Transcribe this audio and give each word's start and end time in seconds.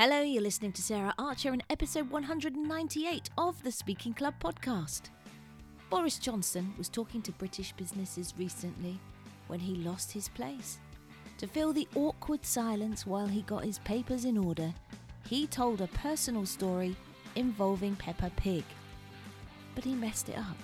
Hello, 0.00 0.20
you're 0.20 0.40
listening 0.40 0.70
to 0.74 0.80
Sarah 0.80 1.12
Archer 1.18 1.52
in 1.52 1.60
episode 1.70 2.08
198 2.08 3.30
of 3.36 3.60
the 3.64 3.72
Speaking 3.72 4.14
Club 4.14 4.32
podcast. 4.38 5.10
Boris 5.90 6.20
Johnson 6.20 6.72
was 6.78 6.88
talking 6.88 7.20
to 7.22 7.32
British 7.32 7.72
businesses 7.72 8.32
recently 8.38 8.96
when 9.48 9.58
he 9.58 9.74
lost 9.74 10.12
his 10.12 10.28
place. 10.28 10.78
To 11.38 11.48
fill 11.48 11.72
the 11.72 11.88
awkward 11.96 12.46
silence 12.46 13.08
while 13.08 13.26
he 13.26 13.42
got 13.42 13.64
his 13.64 13.80
papers 13.80 14.24
in 14.24 14.38
order, 14.38 14.72
he 15.28 15.48
told 15.48 15.80
a 15.80 15.88
personal 15.88 16.46
story 16.46 16.94
involving 17.34 17.96
Peppa 17.96 18.30
Pig. 18.36 18.62
But 19.74 19.82
he 19.82 19.96
messed 19.96 20.28
it 20.28 20.38
up, 20.38 20.58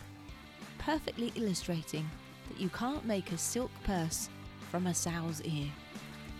perfectly 0.79 1.33
illustrating 1.35 2.09
that 2.49 2.61
you 2.61 2.69
can't 2.69 3.05
make 3.05 3.33
a 3.33 3.39
silk 3.39 3.73
purse 3.83 4.29
from 4.71 4.87
a 4.87 4.95
sow's 4.95 5.43
ear. 5.43 5.73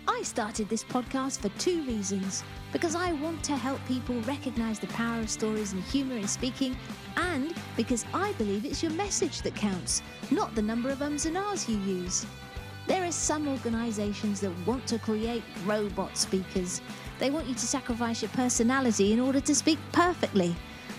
I 0.07 0.21
started 0.21 0.69
this 0.69 0.83
podcast 0.83 1.39
for 1.39 1.49
two 1.57 1.83
reasons 1.83 2.43
because 2.71 2.95
I 2.95 3.13
want 3.13 3.43
to 3.45 3.55
help 3.55 3.83
people 3.87 4.19
recognize 4.21 4.77
the 4.77 4.87
power 4.87 5.19
of 5.19 5.29
stories 5.29 5.73
and 5.73 5.81
humor 5.83 6.15
in 6.15 6.27
speaking, 6.27 6.77
and 7.17 7.55
because 7.75 8.05
I 8.13 8.33
believe 8.33 8.65
it's 8.65 8.83
your 8.83 8.91
message 8.91 9.41
that 9.41 9.55
counts, 9.55 10.03
not 10.29 10.53
the 10.53 10.61
number 10.61 10.89
of 10.89 11.01
ums 11.01 11.25
and 11.25 11.37
ahs 11.37 11.67
you 11.67 11.77
use. 11.79 12.25
There 12.87 13.03
are 13.03 13.11
some 13.11 13.47
organizations 13.47 14.41
that 14.41 14.51
want 14.67 14.85
to 14.87 14.99
create 14.99 15.43
robot 15.65 16.15
speakers. 16.17 16.81
They 17.17 17.31
want 17.31 17.47
you 17.47 17.55
to 17.55 17.67
sacrifice 17.67 18.21
your 18.21 18.29
personality 18.29 19.11
in 19.11 19.19
order 19.19 19.39
to 19.39 19.55
speak 19.55 19.79
perfectly. 19.91 20.55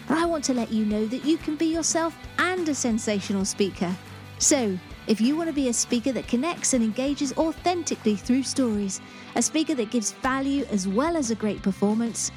But 0.08 0.18
I 0.18 0.24
want 0.24 0.42
to 0.44 0.54
let 0.54 0.72
you 0.72 0.84
know 0.84 1.06
that 1.06 1.24
you 1.24 1.36
can 1.36 1.54
be 1.54 1.66
yourself 1.66 2.16
and 2.38 2.68
a 2.68 2.74
sensational 2.74 3.44
speaker. 3.44 3.94
So, 4.38 4.78
if 5.06 5.18
you 5.18 5.34
want 5.34 5.48
to 5.48 5.54
be 5.54 5.68
a 5.68 5.72
speaker 5.72 6.12
that 6.12 6.28
connects 6.28 6.74
and 6.74 6.84
engages 6.84 7.32
authentically 7.38 8.16
through 8.16 8.42
stories, 8.42 9.00
a 9.34 9.40
speaker 9.40 9.74
that 9.74 9.90
gives 9.90 10.12
value 10.12 10.66
as 10.70 10.86
well 10.86 11.16
as 11.16 11.30
a 11.30 11.34
great 11.34 11.62
performance, 11.62 12.30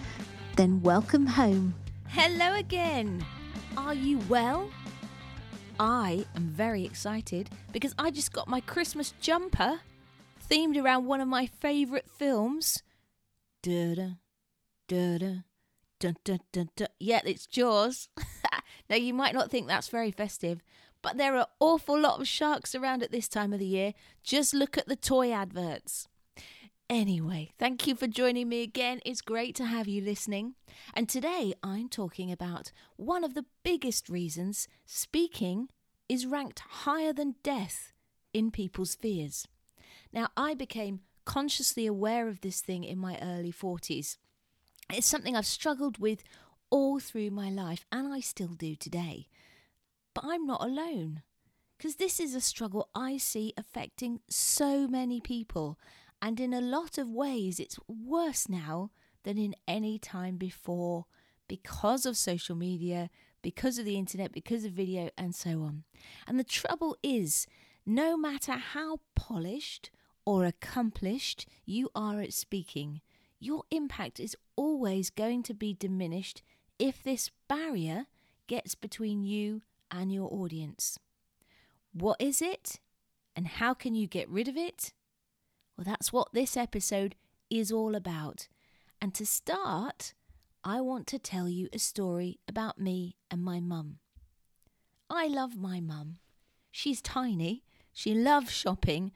then 0.56 0.82
welcome 0.82 1.26
home. 1.26 1.76
Hello 2.08 2.56
again! 2.56 3.26
Are 3.76 3.94
you 3.94 4.20
well? 4.30 4.70
I 5.78 6.26
am 6.36 6.48
very 6.48 6.86
excited 6.86 7.50
because 7.74 7.94
I 8.00 8.12
just 8.12 8.32
got 8.32 8.48
my 8.48 8.62
Christmas 8.62 9.14
jumper 9.20 9.82
themed 10.50 10.82
around 10.82 11.06
one 11.06 11.22
of 11.22 11.28
my 11.28 11.46
favourite 11.48 12.10
films. 12.10 12.82
Da 13.62 13.96
da 13.96 14.10
da 14.88 15.18
da 15.18 15.34
dun 16.00 16.16
dun 16.24 16.40
dun 16.54 16.70
dun. 16.76 16.88
Yeah, 17.00 17.22
it's 17.26 17.46
Jaws. 17.46 18.10
now 18.90 18.96
you 18.96 19.14
might 19.14 19.34
not 19.34 19.52
think 19.52 19.68
that's 19.68 19.90
very 19.90 20.12
festive, 20.12 20.62
but 21.02 21.18
there 21.18 21.36
are 21.36 21.48
awful 21.60 22.00
lot 22.00 22.20
of 22.20 22.28
sharks 22.28 22.76
around 22.76 23.04
at 23.04 23.12
this 23.12 23.28
time 23.28 23.54
of 23.54 23.60
the 23.60 23.66
year. 23.66 23.94
Just 24.24 24.54
look 24.54 24.78
at 24.78 24.88
the 24.88 24.96
toy 24.96 25.32
adverts. 25.32 26.08
Anyway, 26.90 27.52
thank 27.60 27.86
you 27.86 27.94
for 27.94 28.08
joining 28.08 28.50
me 28.50 28.64
again. 28.64 29.00
It's 29.06 29.22
great 29.22 29.56
to 29.56 29.66
have 29.66 29.88
you 29.88 30.02
listening. 30.02 30.56
And 30.96 31.08
today 31.08 31.54
I'm 31.62 31.88
talking 31.88 32.32
about 32.32 32.72
one 32.96 33.24
of 33.24 33.36
the 33.36 33.46
biggest 33.64 34.10
reasons 34.10 34.68
speaking 34.86 35.70
is 36.08 36.26
ranked 36.26 36.60
higher 36.60 37.14
than 37.14 37.36
death 37.44 37.94
in 38.34 38.50
people's 38.50 38.96
fears. 38.96 39.48
Now, 40.12 40.30
I 40.36 40.56
became 40.56 41.02
consciously 41.26 41.86
aware 41.86 42.28
of 42.28 42.42
this 42.42 42.62
thing 42.62 42.84
in 42.84 42.98
my 42.98 43.20
early 43.22 43.52
40s. 43.52 44.18
It's 44.92 45.06
something 45.06 45.36
I've 45.36 45.46
struggled 45.46 46.00
with 46.00 46.24
all 46.72 47.00
through 47.00 47.30
my 47.30 47.52
life, 47.52 47.86
and 47.92 48.12
I 48.12 48.20
still 48.20 48.54
do 48.56 48.76
today. 48.76 49.28
But 50.14 50.26
I'm 50.26 50.46
not 50.46 50.64
alone. 50.64 51.24
Because 51.78 51.96
this 51.96 52.20
is 52.20 52.36
a 52.36 52.42
struggle 52.42 52.90
I 52.94 53.18
see 53.18 53.54
affecting 53.58 54.20
so 54.30 54.88
many 54.88 55.22
people, 55.22 55.80
and 56.22 56.40
in 56.40 56.54
a 56.54 56.60
lot 56.60 56.98
of 56.98 57.10
ways, 57.10 57.60
it's 57.60 57.80
worse 57.88 58.50
now 58.50 58.92
than 59.24 59.38
in 59.38 59.56
any 59.68 59.98
time 59.98 60.36
before 60.36 61.06
because 61.48 62.06
of 62.06 62.18
social 62.18 62.56
media, 62.56 63.10
because 63.42 63.78
of 63.78 63.86
the 63.86 63.98
internet, 63.98 64.34
because 64.34 64.66
of 64.66 64.72
video, 64.72 65.10
and 65.18 65.34
so 65.34 65.62
on. 65.64 65.84
And 66.28 66.38
the 66.38 66.44
trouble 66.44 66.98
is, 67.02 67.48
no 67.86 68.18
matter 68.18 68.54
how 68.54 69.00
polished 69.16 69.90
or 70.26 70.46
accomplished 70.46 71.48
you 71.66 71.90
are 71.96 72.20
at 72.20 72.34
speaking, 72.34 73.02
your 73.40 73.64
impact 73.72 74.20
is 74.20 74.36
always 74.56 75.10
going 75.10 75.44
to 75.44 75.54
be 75.54 75.74
diminished 75.74 76.42
if 76.78 77.02
this 77.02 77.32
barrier 77.48 78.06
gets 78.48 78.76
between 78.76 79.24
you 79.24 79.62
and 79.92 80.12
your 80.12 80.32
audience. 80.32 81.00
What 81.94 82.18
is 82.20 82.42
it? 82.42 82.80
And 83.36 83.48
how 83.48 83.74
can 83.74 83.96
you 83.96 84.08
get 84.08 84.30
rid 84.30 84.48
of 84.48 84.58
it? 84.58 84.94
Well, 85.78 85.86
that's 85.86 86.12
what 86.12 86.34
this 86.34 86.58
episode 86.58 87.16
is 87.50 87.72
all 87.72 87.96
about. 87.96 88.48
And 89.02 89.14
to 89.16 89.26
start, 89.26 90.14
I 90.64 90.82
want 90.82 91.08
to 91.08 91.20
tell 91.20 91.48
you 91.48 91.70
a 91.72 91.80
story 91.80 92.40
about 92.48 92.80
me 92.80 93.16
and 93.32 93.42
my 93.44 93.60
mum. 93.60 94.00
I 95.10 95.28
love 95.28 95.56
my 95.56 95.80
mum. 95.80 96.18
She's 96.70 97.02
tiny, 97.02 97.64
she 97.94 98.14
loves 98.14 98.52
shopping, 98.52 99.12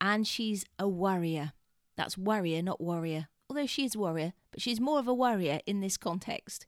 and 0.00 0.26
she's 0.26 0.64
a 0.78 0.88
worrier. 0.88 1.52
That's 1.96 2.18
worrier, 2.18 2.62
not 2.62 2.80
warrior. 2.80 3.28
Although 3.48 3.66
she 3.66 3.84
is 3.84 3.96
warrior, 3.96 4.32
but 4.50 4.62
she's 4.62 4.80
more 4.80 4.98
of 4.98 5.06
a 5.06 5.14
worrier 5.14 5.60
in 5.66 5.80
this 5.80 5.96
context. 5.96 6.66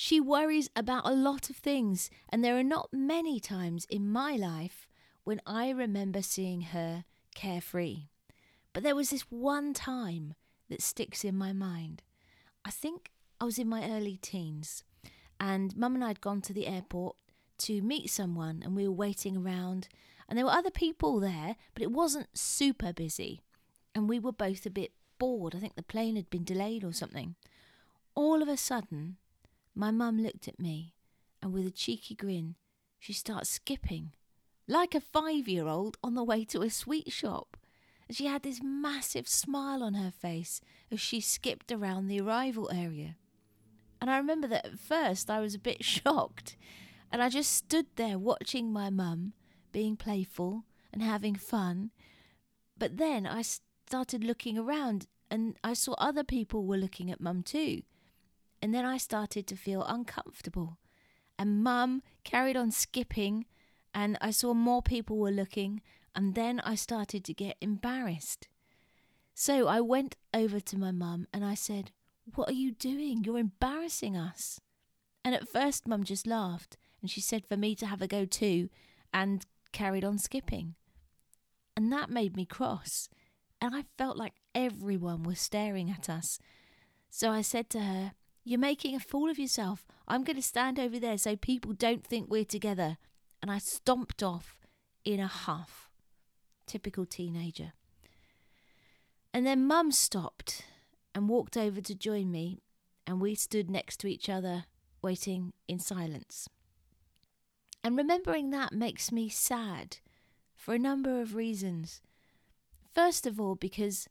She 0.00 0.20
worries 0.20 0.70
about 0.76 1.08
a 1.08 1.12
lot 1.12 1.50
of 1.50 1.56
things, 1.56 2.08
and 2.28 2.44
there 2.44 2.56
are 2.56 2.62
not 2.62 2.92
many 2.92 3.40
times 3.40 3.84
in 3.90 4.08
my 4.08 4.36
life 4.36 4.86
when 5.24 5.40
I 5.44 5.70
remember 5.70 6.22
seeing 6.22 6.60
her 6.60 7.04
carefree. 7.34 8.04
But 8.72 8.84
there 8.84 8.94
was 8.94 9.10
this 9.10 9.22
one 9.22 9.74
time 9.74 10.34
that 10.68 10.82
sticks 10.82 11.24
in 11.24 11.36
my 11.36 11.52
mind. 11.52 12.04
I 12.64 12.70
think 12.70 13.10
I 13.40 13.44
was 13.44 13.58
in 13.58 13.68
my 13.68 13.90
early 13.90 14.18
teens, 14.22 14.84
and 15.40 15.76
Mum 15.76 15.96
and 15.96 16.04
I 16.04 16.08
had 16.08 16.20
gone 16.20 16.42
to 16.42 16.52
the 16.52 16.68
airport 16.68 17.16
to 17.66 17.82
meet 17.82 18.08
someone, 18.08 18.62
and 18.64 18.76
we 18.76 18.86
were 18.86 18.94
waiting 18.94 19.36
around, 19.36 19.88
and 20.28 20.38
there 20.38 20.44
were 20.44 20.52
other 20.52 20.70
people 20.70 21.18
there, 21.18 21.56
but 21.74 21.82
it 21.82 21.90
wasn't 21.90 22.38
super 22.38 22.92
busy, 22.92 23.40
and 23.96 24.08
we 24.08 24.20
were 24.20 24.30
both 24.30 24.64
a 24.64 24.70
bit 24.70 24.92
bored. 25.18 25.56
I 25.56 25.58
think 25.58 25.74
the 25.74 25.82
plane 25.82 26.14
had 26.14 26.30
been 26.30 26.44
delayed 26.44 26.84
or 26.84 26.92
something. 26.92 27.34
All 28.14 28.42
of 28.42 28.48
a 28.48 28.56
sudden, 28.56 29.16
my 29.78 29.92
mum 29.92 30.18
looked 30.18 30.48
at 30.48 30.58
me, 30.58 30.92
and 31.40 31.52
with 31.52 31.64
a 31.64 31.70
cheeky 31.70 32.16
grin, 32.16 32.56
she 32.98 33.12
starts 33.12 33.48
skipping, 33.48 34.10
like 34.66 34.92
a 34.92 35.00
five 35.00 35.46
year 35.46 35.68
old 35.68 35.96
on 36.02 36.14
the 36.14 36.24
way 36.24 36.44
to 36.46 36.62
a 36.62 36.68
sweet 36.68 37.12
shop. 37.12 37.56
And 38.08 38.16
she 38.16 38.26
had 38.26 38.42
this 38.42 38.60
massive 38.60 39.28
smile 39.28 39.84
on 39.84 39.94
her 39.94 40.10
face 40.10 40.60
as 40.90 40.98
she 40.98 41.20
skipped 41.20 41.70
around 41.70 42.08
the 42.08 42.20
arrival 42.20 42.68
area. 42.74 43.14
And 44.00 44.10
I 44.10 44.16
remember 44.16 44.48
that 44.48 44.66
at 44.66 44.80
first 44.80 45.30
I 45.30 45.38
was 45.38 45.54
a 45.54 45.60
bit 45.60 45.84
shocked, 45.84 46.56
and 47.12 47.22
I 47.22 47.28
just 47.28 47.52
stood 47.52 47.86
there 47.94 48.18
watching 48.18 48.72
my 48.72 48.90
mum 48.90 49.32
being 49.70 49.94
playful 49.94 50.64
and 50.92 51.04
having 51.04 51.36
fun. 51.36 51.92
But 52.76 52.96
then 52.96 53.28
I 53.28 53.42
started 53.42 54.24
looking 54.24 54.58
around, 54.58 55.06
and 55.30 55.54
I 55.62 55.74
saw 55.74 55.92
other 55.98 56.24
people 56.24 56.66
were 56.66 56.76
looking 56.76 57.12
at 57.12 57.20
mum 57.20 57.44
too. 57.44 57.82
And 58.60 58.74
then 58.74 58.84
I 58.84 58.96
started 58.96 59.46
to 59.46 59.56
feel 59.56 59.82
uncomfortable. 59.84 60.78
And 61.38 61.62
mum 61.62 62.02
carried 62.24 62.56
on 62.56 62.70
skipping, 62.70 63.46
and 63.94 64.18
I 64.20 64.30
saw 64.30 64.54
more 64.54 64.82
people 64.82 65.16
were 65.18 65.30
looking, 65.30 65.82
and 66.14 66.34
then 66.34 66.60
I 66.60 66.74
started 66.74 67.24
to 67.24 67.34
get 67.34 67.56
embarrassed. 67.60 68.48
So 69.34 69.68
I 69.68 69.80
went 69.80 70.16
over 70.34 70.58
to 70.58 70.78
my 70.78 70.90
mum 70.90 71.28
and 71.32 71.44
I 71.44 71.54
said, 71.54 71.92
What 72.34 72.48
are 72.48 72.54
you 72.54 72.72
doing? 72.72 73.22
You're 73.22 73.38
embarrassing 73.38 74.16
us. 74.16 74.60
And 75.24 75.32
at 75.32 75.48
first, 75.48 75.86
mum 75.86 76.02
just 76.02 76.26
laughed 76.26 76.76
and 77.00 77.10
she 77.10 77.20
said 77.20 77.46
for 77.46 77.56
me 77.56 77.74
to 77.76 77.86
have 77.86 78.02
a 78.02 78.08
go 78.08 78.24
too 78.24 78.68
and 79.12 79.46
carried 79.72 80.04
on 80.04 80.18
skipping. 80.18 80.74
And 81.76 81.92
that 81.92 82.10
made 82.10 82.36
me 82.36 82.44
cross. 82.44 83.08
And 83.60 83.74
I 83.74 83.84
felt 83.96 84.16
like 84.16 84.34
everyone 84.54 85.22
was 85.22 85.38
staring 85.38 85.90
at 85.90 86.08
us. 86.08 86.38
So 87.10 87.30
I 87.30 87.40
said 87.40 87.70
to 87.70 87.80
her, 87.80 88.12
you're 88.48 88.58
making 88.58 88.94
a 88.94 89.00
fool 89.00 89.28
of 89.30 89.38
yourself. 89.38 89.84
I'm 90.06 90.24
going 90.24 90.36
to 90.36 90.42
stand 90.42 90.80
over 90.80 90.98
there 90.98 91.18
so 91.18 91.36
people 91.36 91.74
don't 91.74 92.02
think 92.02 92.30
we're 92.30 92.46
together. 92.46 92.96
And 93.42 93.50
I 93.50 93.58
stomped 93.58 94.22
off 94.22 94.66
in 95.04 95.20
a 95.20 95.26
huff. 95.26 95.90
Typical 96.66 97.04
teenager. 97.04 97.72
And 99.34 99.46
then 99.46 99.66
Mum 99.66 99.92
stopped 99.92 100.62
and 101.14 101.28
walked 101.28 101.58
over 101.58 101.82
to 101.82 101.94
join 101.94 102.30
me, 102.30 102.62
and 103.06 103.20
we 103.20 103.34
stood 103.34 103.68
next 103.68 103.98
to 103.98 104.08
each 104.08 104.30
other, 104.30 104.64
waiting 105.02 105.52
in 105.68 105.78
silence. 105.78 106.48
And 107.84 107.96
remembering 107.98 108.48
that 108.50 108.72
makes 108.72 109.12
me 109.12 109.28
sad 109.28 109.98
for 110.54 110.72
a 110.72 110.78
number 110.78 111.20
of 111.20 111.34
reasons. 111.34 112.00
First 112.94 113.26
of 113.26 113.38
all, 113.38 113.54
because 113.54 114.08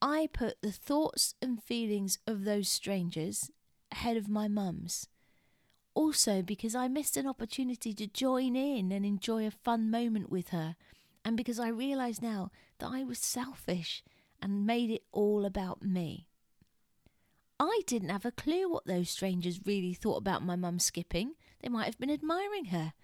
I 0.00 0.28
put 0.32 0.60
the 0.62 0.72
thoughts 0.72 1.34
and 1.40 1.62
feelings 1.62 2.18
of 2.26 2.44
those 2.44 2.68
strangers 2.68 3.50
ahead 3.96 4.16
of 4.16 4.28
my 4.28 4.46
mum's. 4.46 5.08
Also, 5.94 6.42
because 6.42 6.74
I 6.74 6.86
missed 6.86 7.16
an 7.16 7.26
opportunity 7.26 7.94
to 7.94 8.06
join 8.06 8.54
in 8.54 8.92
and 8.92 9.06
enjoy 9.06 9.46
a 9.46 9.50
fun 9.50 9.90
moment 9.90 10.30
with 10.30 10.48
her, 10.50 10.76
and 11.24 11.36
because 11.36 11.58
I 11.58 11.68
realise 11.68 12.20
now 12.20 12.50
that 12.78 12.90
I 12.92 13.02
was 13.02 13.18
selfish 13.18 14.04
and 14.40 14.66
made 14.66 14.90
it 14.90 15.02
all 15.12 15.46
about 15.46 15.82
me. 15.82 16.26
I 17.58 17.76
I 17.76 17.80
didn't 17.86 18.08
have 18.08 18.24
a 18.24 18.32
clue 18.32 18.70
what 18.70 18.86
those 18.86 19.10
strangers 19.10 19.60
really 19.66 19.92
thought 19.92 20.16
about 20.16 20.44
my 20.44 20.56
mum 20.56 20.78
skipping. 20.78 21.34
They 21.60 21.68
might 21.68 21.84
have 21.84 21.98
been 21.98 22.10
admiring 22.10 22.66
her. 22.66 22.94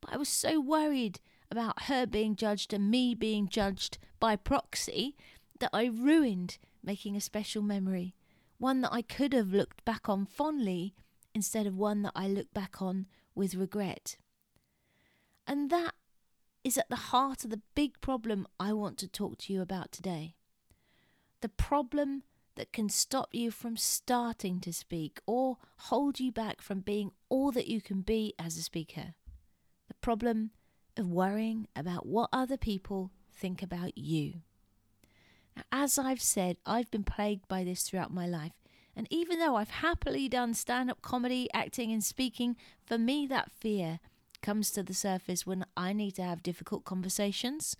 But 0.00 0.12
I 0.12 0.16
was 0.18 0.28
so 0.28 0.60
worried 0.60 1.20
about 1.50 1.84
her 1.84 2.06
being 2.06 2.36
judged 2.36 2.74
and 2.74 2.90
me 2.90 3.14
being 3.14 3.48
judged 3.48 3.98
by 4.18 4.36
proxy 4.36 5.16
that 5.58 5.70
I 5.72 5.86
ruined 5.86 6.58
making 6.82 7.16
a 7.16 7.20
special 7.20 7.62
memory, 7.62 8.14
one 8.60 8.82
that 8.82 8.92
I 8.92 9.00
could 9.00 9.32
have 9.32 9.54
looked 9.54 9.84
back 9.86 10.08
on 10.08 10.26
fondly 10.26 10.94
instead 11.34 11.66
of 11.66 11.78
one 11.78 12.02
that 12.02 12.12
I 12.14 12.28
look 12.28 12.52
back 12.52 12.82
on 12.82 13.06
with 13.34 13.54
regret. 13.54 14.18
And 15.46 15.70
that 15.70 15.94
is 16.62 16.76
at 16.76 16.90
the 16.90 16.96
heart 16.96 17.42
of 17.42 17.50
the 17.50 17.62
big 17.74 18.00
problem 18.02 18.46
I 18.60 18.74
want 18.74 18.98
to 18.98 19.08
talk 19.08 19.38
to 19.38 19.52
you 19.52 19.62
about 19.62 19.92
today. 19.92 20.36
The 21.40 21.48
problem 21.48 22.24
that 22.56 22.70
can 22.70 22.90
stop 22.90 23.30
you 23.32 23.50
from 23.50 23.78
starting 23.78 24.60
to 24.60 24.74
speak 24.74 25.20
or 25.26 25.56
hold 25.78 26.20
you 26.20 26.30
back 26.30 26.60
from 26.60 26.80
being 26.80 27.12
all 27.30 27.50
that 27.52 27.66
you 27.66 27.80
can 27.80 28.02
be 28.02 28.34
as 28.38 28.58
a 28.58 28.62
speaker. 28.62 29.14
The 29.88 29.94
problem 30.02 30.50
of 30.98 31.10
worrying 31.10 31.66
about 31.74 32.04
what 32.04 32.28
other 32.30 32.58
people 32.58 33.10
think 33.32 33.62
about 33.62 33.96
you. 33.96 34.42
Now, 35.56 35.62
as 35.72 35.98
I've 35.98 36.22
said, 36.22 36.56
I've 36.64 36.90
been 36.90 37.04
plagued 37.04 37.48
by 37.48 37.64
this 37.64 37.82
throughout 37.82 38.12
my 38.12 38.26
life. 38.26 38.52
And 38.96 39.06
even 39.10 39.38
though 39.38 39.56
I've 39.56 39.70
happily 39.70 40.28
done 40.28 40.54
stand 40.54 40.90
up 40.90 41.00
comedy, 41.02 41.48
acting, 41.54 41.92
and 41.92 42.02
speaking, 42.04 42.56
for 42.84 42.98
me, 42.98 43.26
that 43.26 43.52
fear 43.52 44.00
comes 44.42 44.70
to 44.72 44.82
the 44.82 44.94
surface 44.94 45.46
when 45.46 45.64
I 45.76 45.92
need 45.92 46.12
to 46.12 46.22
have 46.22 46.42
difficult 46.42 46.84
conversations 46.84 47.76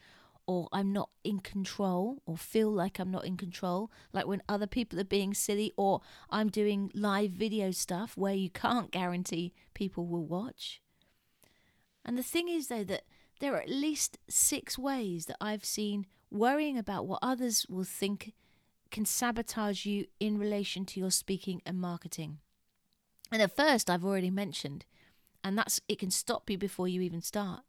or 0.46 0.68
I'm 0.72 0.92
not 0.92 1.10
in 1.22 1.40
control 1.40 2.22
or 2.26 2.36
feel 2.36 2.70
like 2.70 2.98
I'm 2.98 3.10
not 3.10 3.24
in 3.24 3.36
control, 3.36 3.90
like 4.12 4.26
when 4.26 4.42
other 4.48 4.66
people 4.66 4.98
are 4.98 5.04
being 5.04 5.32
silly 5.32 5.72
or 5.76 6.00
I'm 6.28 6.48
doing 6.48 6.90
live 6.94 7.30
video 7.30 7.70
stuff 7.70 8.16
where 8.16 8.34
you 8.34 8.50
can't 8.50 8.90
guarantee 8.90 9.52
people 9.74 10.06
will 10.06 10.26
watch. 10.26 10.82
And 12.04 12.18
the 12.18 12.22
thing 12.22 12.48
is, 12.48 12.68
though, 12.68 12.84
that 12.84 13.02
there 13.40 13.54
are 13.54 13.60
at 13.60 13.68
least 13.68 14.18
six 14.28 14.78
ways 14.78 15.26
that 15.26 15.36
I've 15.40 15.64
seen 15.64 16.06
worrying 16.30 16.78
about 16.78 17.06
what 17.06 17.18
others 17.22 17.66
will 17.68 17.84
think 17.84 18.34
can 18.90 19.04
sabotage 19.04 19.86
you 19.86 20.06
in 20.18 20.38
relation 20.38 20.84
to 20.84 21.00
your 21.00 21.10
speaking 21.10 21.62
and 21.64 21.80
marketing. 21.80 22.38
And 23.30 23.40
the 23.40 23.48
first 23.48 23.88
I've 23.88 24.04
already 24.04 24.30
mentioned, 24.30 24.84
and 25.44 25.56
that's 25.56 25.80
it 25.88 25.98
can 25.98 26.10
stop 26.10 26.50
you 26.50 26.58
before 26.58 26.88
you 26.88 27.00
even 27.00 27.22
start. 27.22 27.62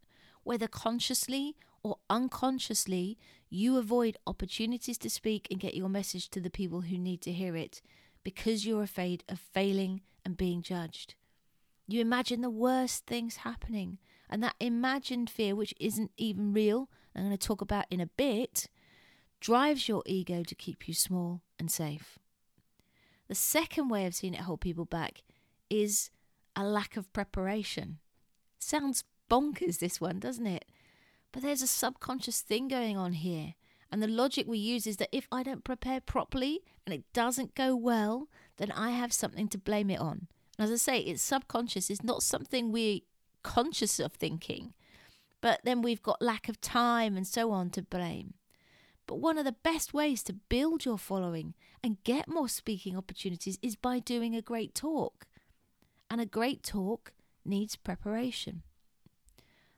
Whether 0.43 0.67
consciously 0.67 1.55
or 1.83 1.97
unconsciously, 2.09 3.17
you 3.49 3.77
avoid 3.77 4.17
opportunities 4.25 4.97
to 4.99 5.09
speak 5.09 5.47
and 5.51 5.59
get 5.59 5.75
your 5.75 5.89
message 5.89 6.29
to 6.29 6.39
the 6.39 6.49
people 6.49 6.81
who 6.81 6.97
need 6.97 7.21
to 7.21 7.31
hear 7.31 7.55
it 7.55 7.81
because 8.23 8.65
you're 8.65 8.83
afraid 8.83 9.23
of 9.29 9.39
failing 9.39 10.01
and 10.25 10.37
being 10.37 10.61
judged. 10.61 11.15
You 11.87 12.01
imagine 12.01 12.41
the 12.41 12.49
worst 12.49 13.05
things 13.05 13.37
happening, 13.37 13.97
and 14.29 14.41
that 14.43 14.55
imagined 14.59 15.29
fear, 15.29 15.55
which 15.55 15.73
isn't 15.79 16.11
even 16.17 16.53
real, 16.53 16.89
I'm 17.15 17.25
going 17.25 17.37
to 17.37 17.47
talk 17.47 17.61
about 17.61 17.85
in 17.89 17.99
a 17.99 18.07
bit, 18.07 18.69
drives 19.39 19.87
your 19.87 20.03
ego 20.05 20.43
to 20.43 20.55
keep 20.55 20.87
you 20.87 20.93
small 20.93 21.41
and 21.59 21.69
safe. 21.69 22.17
The 23.27 23.35
second 23.35 23.89
way 23.89 24.05
I've 24.05 24.15
seen 24.15 24.33
it 24.33 24.41
hold 24.41 24.61
people 24.61 24.85
back 24.85 25.23
is 25.69 26.09
a 26.55 26.63
lack 26.63 26.97
of 26.97 27.11
preparation. 27.13 27.99
Sounds 28.59 29.03
bonkers, 29.29 29.79
this 29.79 30.01
one, 30.01 30.19
doesn't 30.19 30.47
it? 30.47 30.65
But 31.31 31.43
there's 31.43 31.61
a 31.61 31.67
subconscious 31.67 32.41
thing 32.41 32.67
going 32.67 32.97
on 32.97 33.13
here. 33.13 33.55
And 33.91 34.01
the 34.01 34.07
logic 34.07 34.47
we 34.47 34.57
use 34.57 34.87
is 34.87 34.97
that 34.97 35.09
if 35.11 35.27
I 35.31 35.43
don't 35.43 35.63
prepare 35.63 35.99
properly 35.99 36.61
and 36.85 36.93
it 36.93 37.03
doesn't 37.13 37.55
go 37.55 37.75
well, 37.75 38.29
then 38.57 38.71
I 38.71 38.91
have 38.91 39.11
something 39.11 39.47
to 39.49 39.57
blame 39.57 39.89
it 39.89 39.99
on. 39.99 40.27
And 40.57 40.65
as 40.65 40.71
I 40.71 40.75
say, 40.75 40.99
it's 40.99 41.21
subconscious, 41.21 41.89
it's 41.89 42.03
not 42.03 42.23
something 42.23 42.71
we're 42.71 42.99
conscious 43.43 43.99
of 43.99 44.13
thinking. 44.13 44.73
But 45.41 45.61
then 45.63 45.81
we've 45.81 46.03
got 46.03 46.21
lack 46.21 46.47
of 46.47 46.61
time 46.61 47.17
and 47.17 47.27
so 47.27 47.51
on 47.51 47.71
to 47.71 47.81
blame. 47.81 48.35
But 49.07 49.19
one 49.19 49.37
of 49.37 49.45
the 49.45 49.55
best 49.63 49.93
ways 49.93 50.23
to 50.23 50.33
build 50.33 50.85
your 50.85 50.97
following 50.97 51.55
and 51.83 52.03
get 52.03 52.29
more 52.29 52.47
speaking 52.47 52.95
opportunities 52.95 53.57
is 53.61 53.75
by 53.75 53.99
doing 53.99 54.35
a 54.35 54.41
great 54.41 54.73
talk. 54.75 55.25
And 56.09 56.21
a 56.21 56.25
great 56.25 56.63
talk 56.63 57.11
needs 57.43 57.75
preparation. 57.75 58.61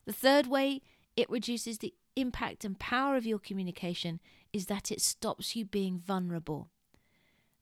The 0.04 0.12
third 0.12 0.46
way 0.46 0.82
it 1.16 1.30
reduces 1.30 1.78
the 1.78 1.94
impact 2.16 2.64
and 2.64 2.78
power 2.78 3.16
of 3.16 3.26
your 3.26 3.38
communication 3.38 4.20
is 4.52 4.66
that 4.66 4.92
it 4.92 5.00
stops 5.00 5.56
you 5.56 5.64
being 5.64 5.98
vulnerable. 5.98 6.68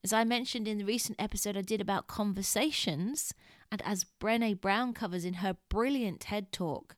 As 0.05 0.13
I 0.13 0.25
mentioned 0.25 0.67
in 0.67 0.79
the 0.79 0.85
recent 0.85 1.21
episode 1.21 1.57
I 1.57 1.63
did 1.63 1.81
about 1.81 2.09
conversations, 2.09 3.33
and 3.71 3.81
as 3.83 4.05
Brene 4.21 4.61
Brown 4.61 4.93
covers 4.93 5.25
in 5.25 5.35
her 5.35 5.57
brilliant 5.69 6.21
TED 6.21 6.51
talk, 6.51 6.97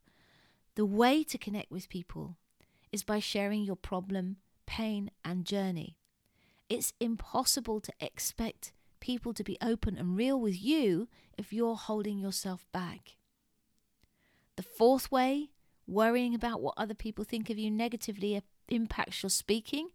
the 0.74 0.86
way 0.86 1.22
to 1.24 1.38
connect 1.38 1.70
with 1.70 1.88
people 1.88 2.36
is 2.92 3.02
by 3.02 3.18
sharing 3.18 3.62
your 3.62 3.76
problem, 3.76 4.36
pain, 4.66 5.10
and 5.24 5.44
journey. 5.44 5.96
It's 6.68 6.92
impossible 7.00 7.80
to 7.80 7.92
expect 8.00 8.72
people 9.00 9.34
to 9.34 9.44
be 9.44 9.58
open 9.60 9.96
and 9.96 10.16
real 10.16 10.40
with 10.40 10.60
you 10.60 11.08
if 11.36 11.52
you're 11.52 11.76
holding 11.76 12.18
yourself 12.18 12.66
back. 12.72 13.16
The 14.56 14.62
fourth 14.62 15.10
way 15.10 15.50
worrying 15.86 16.34
about 16.34 16.62
what 16.62 16.74
other 16.76 16.94
people 16.94 17.24
think 17.24 17.50
of 17.50 17.58
you 17.58 17.70
negatively 17.70 18.40
impacts 18.68 19.22
your 19.22 19.30
speaking 19.30 19.88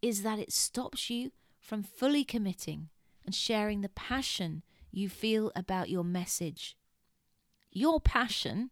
is 0.00 0.22
that 0.22 0.38
it 0.38 0.52
stops 0.52 1.10
you 1.10 1.32
from 1.58 1.82
fully 1.82 2.24
committing 2.24 2.90
and 3.24 3.34
sharing 3.34 3.80
the 3.80 3.88
passion 3.88 4.62
you 4.92 5.08
feel 5.08 5.50
about 5.56 5.88
your 5.88 6.04
message. 6.04 6.76
Your 7.72 7.98
passion, 8.00 8.70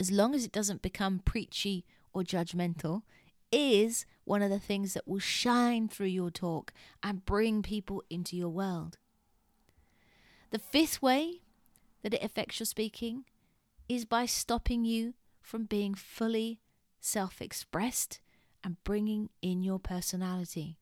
as 0.00 0.10
long 0.10 0.34
as 0.34 0.44
it 0.44 0.52
doesn't 0.52 0.82
become 0.82 1.20
preachy 1.20 1.84
or 2.12 2.22
judgmental, 2.22 3.02
is 3.52 4.04
one 4.24 4.42
of 4.42 4.50
the 4.50 4.58
things 4.58 4.94
that 4.94 5.06
will 5.06 5.18
shine 5.20 5.88
through 5.88 6.06
your 6.06 6.30
talk 6.30 6.72
and 7.02 7.24
bring 7.24 7.62
people 7.62 8.02
into 8.10 8.36
your 8.36 8.48
world. 8.48 8.98
The 10.50 10.58
fifth 10.58 11.00
way 11.00 11.42
that 12.02 12.14
it 12.14 12.22
affects 12.22 12.58
your 12.58 12.66
speaking 12.66 13.24
is 13.88 14.04
by 14.04 14.26
stopping 14.26 14.84
you 14.84 15.14
from 15.40 15.64
being 15.64 15.94
fully 15.94 16.60
self 17.00 17.40
expressed 17.40 18.20
and 18.62 18.82
bringing 18.82 19.28
in 19.42 19.62
your 19.62 19.78
personality. 19.78 20.78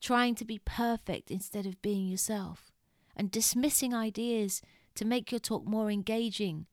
Trying 0.00 0.34
to 0.36 0.44
be 0.44 0.60
perfect 0.64 1.30
instead 1.30 1.66
of 1.66 1.82
being 1.82 2.06
yourself, 2.06 2.72
and 3.14 3.30
dismissing 3.30 3.94
ideas 3.94 4.62
to 4.94 5.04
make 5.04 5.30
your 5.30 5.38
talk 5.38 5.66
more 5.66 5.90
engaging 5.90 6.66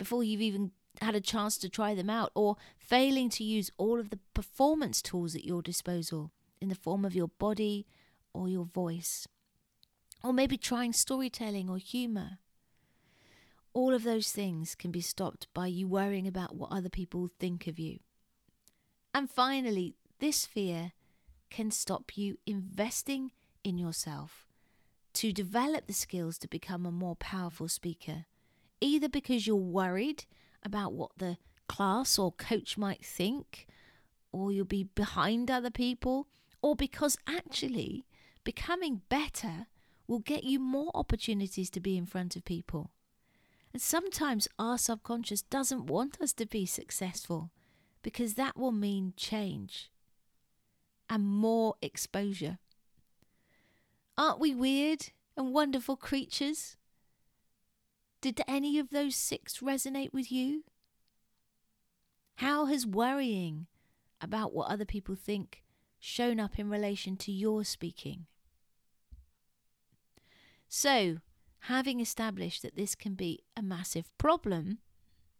before 0.00 0.24
you've 0.24 0.40
even 0.40 0.70
had 1.02 1.14
a 1.14 1.20
chance 1.20 1.58
to 1.58 1.68
try 1.68 1.94
them 1.94 2.08
out, 2.08 2.32
or 2.34 2.56
failing 2.78 3.28
to 3.28 3.44
use 3.44 3.70
all 3.76 4.00
of 4.00 4.08
the 4.08 4.18
performance 4.32 5.02
tools 5.02 5.36
at 5.36 5.44
your 5.44 5.60
disposal 5.60 6.32
in 6.58 6.70
the 6.70 6.74
form 6.74 7.04
of 7.04 7.14
your 7.14 7.28
body 7.28 7.86
or 8.32 8.48
your 8.48 8.64
voice, 8.64 9.28
or 10.24 10.32
maybe 10.32 10.56
trying 10.56 10.94
storytelling 10.94 11.68
or 11.68 11.76
humour. 11.76 12.38
All 13.74 13.92
of 13.92 14.02
those 14.02 14.32
things 14.32 14.74
can 14.74 14.90
be 14.90 15.02
stopped 15.02 15.46
by 15.52 15.66
you 15.66 15.86
worrying 15.86 16.26
about 16.26 16.56
what 16.56 16.72
other 16.72 16.88
people 16.88 17.28
think 17.38 17.66
of 17.66 17.78
you. 17.78 17.98
And 19.12 19.30
finally, 19.30 19.96
this 20.18 20.46
fear 20.46 20.92
can 21.50 21.70
stop 21.70 22.16
you 22.16 22.38
investing 22.46 23.32
in 23.62 23.76
yourself 23.76 24.46
to 25.12 25.30
develop 25.30 25.86
the 25.86 25.92
skills 25.92 26.38
to 26.38 26.48
become 26.48 26.86
a 26.86 26.90
more 26.90 27.16
powerful 27.16 27.68
speaker, 27.68 28.24
either 28.80 29.08
because 29.08 29.46
you're 29.46 29.56
worried 29.56 30.24
about 30.62 30.92
what 30.92 31.12
the 31.18 31.36
class 31.68 32.18
or 32.18 32.32
coach 32.32 32.76
might 32.76 33.04
think, 33.04 33.66
or 34.32 34.52
you'll 34.52 34.64
be 34.64 34.84
behind 34.84 35.50
other 35.50 35.70
people, 35.70 36.28
or 36.62 36.76
because 36.76 37.16
actually 37.26 38.06
becoming 38.44 39.02
better 39.08 39.66
will 40.06 40.18
get 40.18 40.44
you 40.44 40.58
more 40.58 40.90
opportunities 40.94 41.70
to 41.70 41.80
be 41.80 41.96
in 41.96 42.06
front 42.06 42.36
of 42.36 42.44
people. 42.44 42.90
And 43.72 43.80
sometimes 43.80 44.48
our 44.58 44.76
subconscious 44.76 45.42
doesn't 45.42 45.86
want 45.86 46.20
us 46.20 46.32
to 46.34 46.46
be 46.46 46.66
successful 46.66 47.50
because 48.02 48.34
that 48.34 48.56
will 48.56 48.72
mean 48.72 49.12
change 49.16 49.90
and 51.08 51.24
more 51.24 51.74
exposure. 51.80 52.58
Aren't 54.18 54.40
we 54.40 54.54
weird 54.54 55.10
and 55.36 55.52
wonderful 55.52 55.96
creatures? 55.96 56.76
Did 58.20 58.42
any 58.46 58.78
of 58.78 58.90
those 58.90 59.16
six 59.16 59.58
resonate 59.58 60.12
with 60.12 60.30
you? 60.30 60.64
How 62.36 62.66
has 62.66 62.86
worrying 62.86 63.66
about 64.20 64.52
what 64.52 64.70
other 64.70 64.84
people 64.84 65.14
think 65.14 65.62
shown 65.98 66.38
up 66.38 66.58
in 66.58 66.68
relation 66.68 67.16
to 67.16 67.32
your 67.32 67.64
speaking? 67.64 68.26
So, 70.68 71.18
having 71.60 72.00
established 72.00 72.62
that 72.62 72.76
this 72.76 72.94
can 72.94 73.14
be 73.14 73.40
a 73.56 73.62
massive 73.62 74.16
problem, 74.18 74.78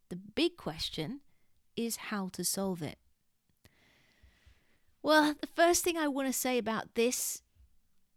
the 0.09 0.17
big 0.17 0.57
question 0.57 1.21
is 1.77 1.97
how 1.97 2.29
to 2.33 2.45
solve 2.45 2.83
it. 2.83 2.99
Well, 5.03 5.35
the 5.41 5.47
first 5.47 5.85
thing 5.85 5.97
I 5.97 6.09
want 6.09 6.29
to 6.29 6.33
say 6.33 6.59
about 6.59 6.95
this 6.95 7.43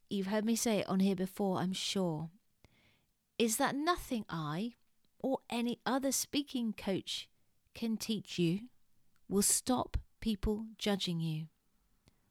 you've 0.10 0.28
heard 0.28 0.46
me 0.46 0.56
say 0.56 0.80
it 0.80 0.90
on 0.90 1.00
here 1.00 1.16
before, 1.16 1.58
I'm 1.60 1.74
sure, 1.74 2.30
is 3.44 3.58
that 3.58 3.76
nothing 3.76 4.24
I 4.30 4.72
or 5.20 5.40
any 5.50 5.78
other 5.86 6.14
speaking 6.14 6.72
coach 6.72 7.28
can 7.76 7.98
teach 7.98 8.40
you 8.40 8.70
will 9.28 9.42
stop 9.42 9.98
people 10.22 10.68
judging 10.78 11.20
you. 11.20 11.48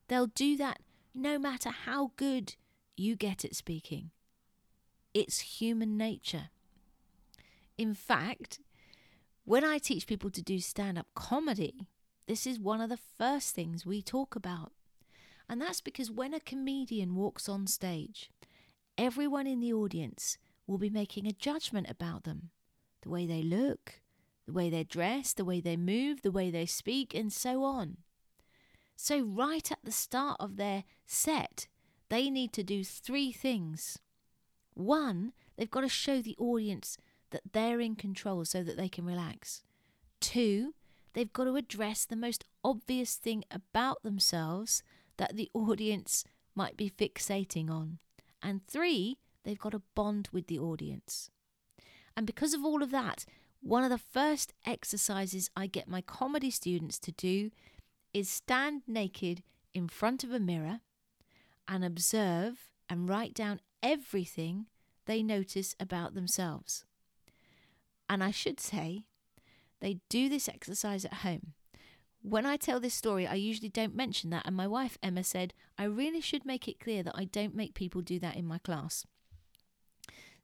They'll 0.09 0.28
do 0.28 0.57
that 0.57 0.78
no 1.14 1.38
matter 1.38 1.69
how 1.69 2.12
good 2.16 2.54
you 2.97 3.14
get 3.14 3.45
at 3.45 3.54
speaking. 3.54 4.11
It's 5.12 5.61
human 5.61 5.99
nature. 5.99 6.49
In 7.76 7.92
fact, 7.92 8.61
when 9.45 9.64
I 9.64 9.76
teach 9.76 10.07
people 10.07 10.31
to 10.31 10.40
do 10.40 10.61
stand 10.61 10.97
up 10.97 11.09
comedy, 11.14 11.88
this 12.26 12.47
is 12.47 12.59
one 12.59 12.81
of 12.81 12.88
the 12.88 13.00
first 13.19 13.54
things 13.54 13.85
we 13.85 14.00
talk 14.00 14.35
about. 14.35 14.73
And 15.47 15.61
that's 15.61 15.83
because 15.83 16.11
when 16.11 16.33
a 16.33 16.40
comedian 16.40 17.14
walks 17.14 17.50
on 17.50 17.66
stage, 17.66 18.31
everyone 18.97 19.47
in 19.47 19.61
the 19.61 19.75
audience 19.75 20.38
will 20.73 20.79
be 20.79 20.91
making 20.91 21.26
a 21.26 21.33
judgment 21.33 21.88
about 21.88 22.25
them 22.25 22.50
the 23.02 23.11
way 23.11 23.26
they 23.26 23.43
look, 23.43 24.00
the 24.47 24.52
way 24.52 24.71
they're 24.71 24.85
dressed, 24.85 25.37
the 25.37 25.45
way 25.45 25.61
they 25.61 25.76
move, 25.76 26.23
the 26.23 26.31
way 26.31 26.50
they 26.50 26.67
speak, 26.67 27.14
and 27.14 27.33
so 27.33 27.62
on. 27.62 27.99
So, 28.97 29.21
right 29.21 29.71
at 29.71 29.79
the 29.85 29.93
start 29.93 30.37
of 30.41 30.57
their 30.57 30.85
set, 31.05 31.67
they 32.09 32.31
need 32.31 32.52
to 32.55 32.62
do 32.62 32.85
three 32.85 33.33
things. 33.33 33.99
One, 34.75 35.33
they've 35.57 35.71
got 35.71 35.81
to 35.83 35.88
show 35.88 36.23
the 36.23 36.37
audience 36.38 36.97
that 37.31 37.52
they're 37.52 37.81
in 37.81 37.97
control 37.97 38.45
so 38.45 38.62
that 38.62 38.76
they 38.76 38.88
can 38.88 39.05
relax. 39.05 39.62
Two, 40.21 40.75
they've 41.12 41.33
got 41.33 41.45
to 41.45 41.57
address 41.57 42.05
the 42.05 42.17
most 42.17 42.45
obvious 42.64 43.17
thing 43.17 43.45
about 43.50 44.02
themselves 44.02 44.83
that 45.17 45.37
the 45.37 45.50
audience 45.55 46.25
might 46.55 46.76
be 46.76 46.91
fixating 46.91 47.71
on. 47.71 47.99
And 48.43 48.67
three, 48.67 49.19
they've 49.44 49.58
got 49.58 49.72
to 49.72 49.82
bond 49.94 50.28
with 50.32 50.46
the 50.46 50.58
audience. 50.58 51.30
And 52.16 52.26
because 52.26 52.54
of 52.54 52.64
all 52.64 52.82
of 52.82 52.90
that, 52.90 53.25
one 53.61 53.84
of 53.84 53.90
the 53.90 53.99
first 53.99 54.52
exercises 54.66 55.50
I 55.56 55.66
get 55.66 55.88
my 55.88 56.00
comedy 56.00 56.50
students 56.50 56.99
to 57.00 57.12
do 57.12 57.50
is 58.12 58.28
stand 58.28 58.82
naked 58.87 59.42
in 59.72 59.88
front 59.88 60.25
of 60.25 60.32
a 60.32 60.40
mirror 60.40 60.80
and 61.68 61.84
observe 61.84 62.68
and 62.88 63.08
write 63.08 63.34
down 63.34 63.61
everything 63.82 64.66
they 65.06 65.22
notice 65.22 65.75
about 65.80 66.14
themselves. 66.14 66.84
And 68.08 68.22
I 68.22 68.30
should 68.30 68.61
say, 68.61 69.06
they 69.80 70.00
do 70.08 70.28
this 70.28 70.49
exercise 70.49 71.04
at 71.04 71.14
home. 71.14 71.54
When 72.20 72.46
I 72.46 72.56
tell 72.56 72.78
this 72.78 72.94
story, 72.94 73.26
I 73.26 73.34
usually 73.34 73.68
don't 73.68 73.96
mention 73.96 74.30
that, 74.30 74.46
and 74.46 74.54
my 74.54 74.66
wife 74.66 74.96
Emma 75.02 75.25
said, 75.25 75.54
I 75.76 75.84
really 75.84 76.20
should 76.20 76.44
make 76.44 76.68
it 76.68 76.78
clear 76.78 77.02
that 77.02 77.16
I 77.16 77.25
don't 77.25 77.56
make 77.56 77.75
people 77.75 78.00
do 78.00 78.20
that 78.20 78.37
in 78.37 78.46
my 78.46 78.58
class. 78.58 79.06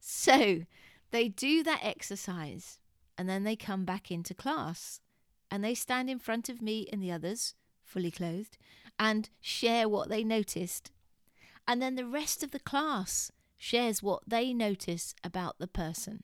So 0.01 0.63
they 1.11 1.29
do 1.29 1.63
that 1.63 1.81
exercise 1.83 2.79
and 3.17 3.29
then 3.29 3.45
they 3.45 3.57
come 3.57 3.85
back 3.85 4.11
into 4.11 4.35
class 4.35 5.01
and 5.51 5.65
they 5.65 5.75
stand 5.75 6.11
in 6.11 6.19
front 6.19 6.49
of 6.49 6.63
me 6.63 6.89
and 6.93 7.03
the 7.03 7.13
others, 7.13 7.55
fully 7.83 8.11
clothed, 8.11 8.59
and 8.99 9.31
share 9.41 9.89
what 9.89 10.09
they 10.09 10.23
noticed. 10.23 10.91
And 11.67 11.81
then 11.83 11.97
the 11.97 12.07
rest 12.07 12.43
of 12.43 12.51
the 12.51 12.61
class 12.61 13.33
shares 13.57 14.03
what 14.03 14.23
they 14.27 14.53
notice 14.53 15.15
about 15.25 15.59
the 15.59 15.67
person. 15.67 16.23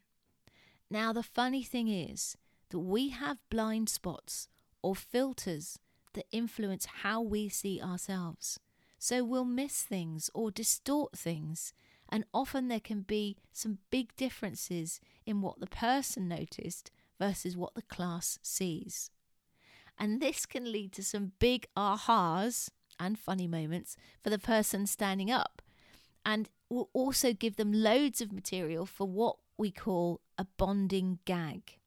Now, 0.90 1.12
the 1.12 1.22
funny 1.22 1.62
thing 1.62 1.88
is 1.88 2.36
that 2.70 2.78
we 2.78 3.08
have 3.10 3.38
blind 3.50 3.88
spots 3.88 4.48
or 4.82 4.94
filters 4.94 5.78
that 6.12 6.26
influence 6.30 6.86
how 7.02 7.20
we 7.20 7.48
see 7.48 7.80
ourselves. 7.82 8.60
So 8.98 9.24
we'll 9.24 9.44
miss 9.44 9.82
things 9.82 10.30
or 10.34 10.50
distort 10.50 11.18
things 11.18 11.72
and 12.08 12.24
often 12.32 12.68
there 12.68 12.80
can 12.80 13.02
be 13.02 13.36
some 13.52 13.78
big 13.90 14.14
differences 14.16 15.00
in 15.26 15.40
what 15.40 15.60
the 15.60 15.66
person 15.66 16.28
noticed 16.28 16.90
versus 17.18 17.56
what 17.56 17.74
the 17.74 17.82
class 17.82 18.38
sees. 18.42 19.10
And 19.98 20.20
this 20.20 20.46
can 20.46 20.70
lead 20.70 20.92
to 20.92 21.02
some 21.04 21.32
big 21.38 21.66
ahas 21.76 22.70
and 22.98 23.18
funny 23.18 23.46
moments 23.46 23.96
for 24.22 24.30
the 24.30 24.38
person 24.38 24.86
standing 24.86 25.30
up, 25.30 25.62
and 26.24 26.48
will 26.68 26.90
also 26.92 27.32
give 27.32 27.56
them 27.56 27.72
loads 27.72 28.20
of 28.20 28.32
material 28.32 28.86
for 28.86 29.06
what 29.06 29.36
we 29.56 29.70
call 29.70 30.20
a 30.38 30.46
bonding 30.56 31.18
gag. 31.24 31.78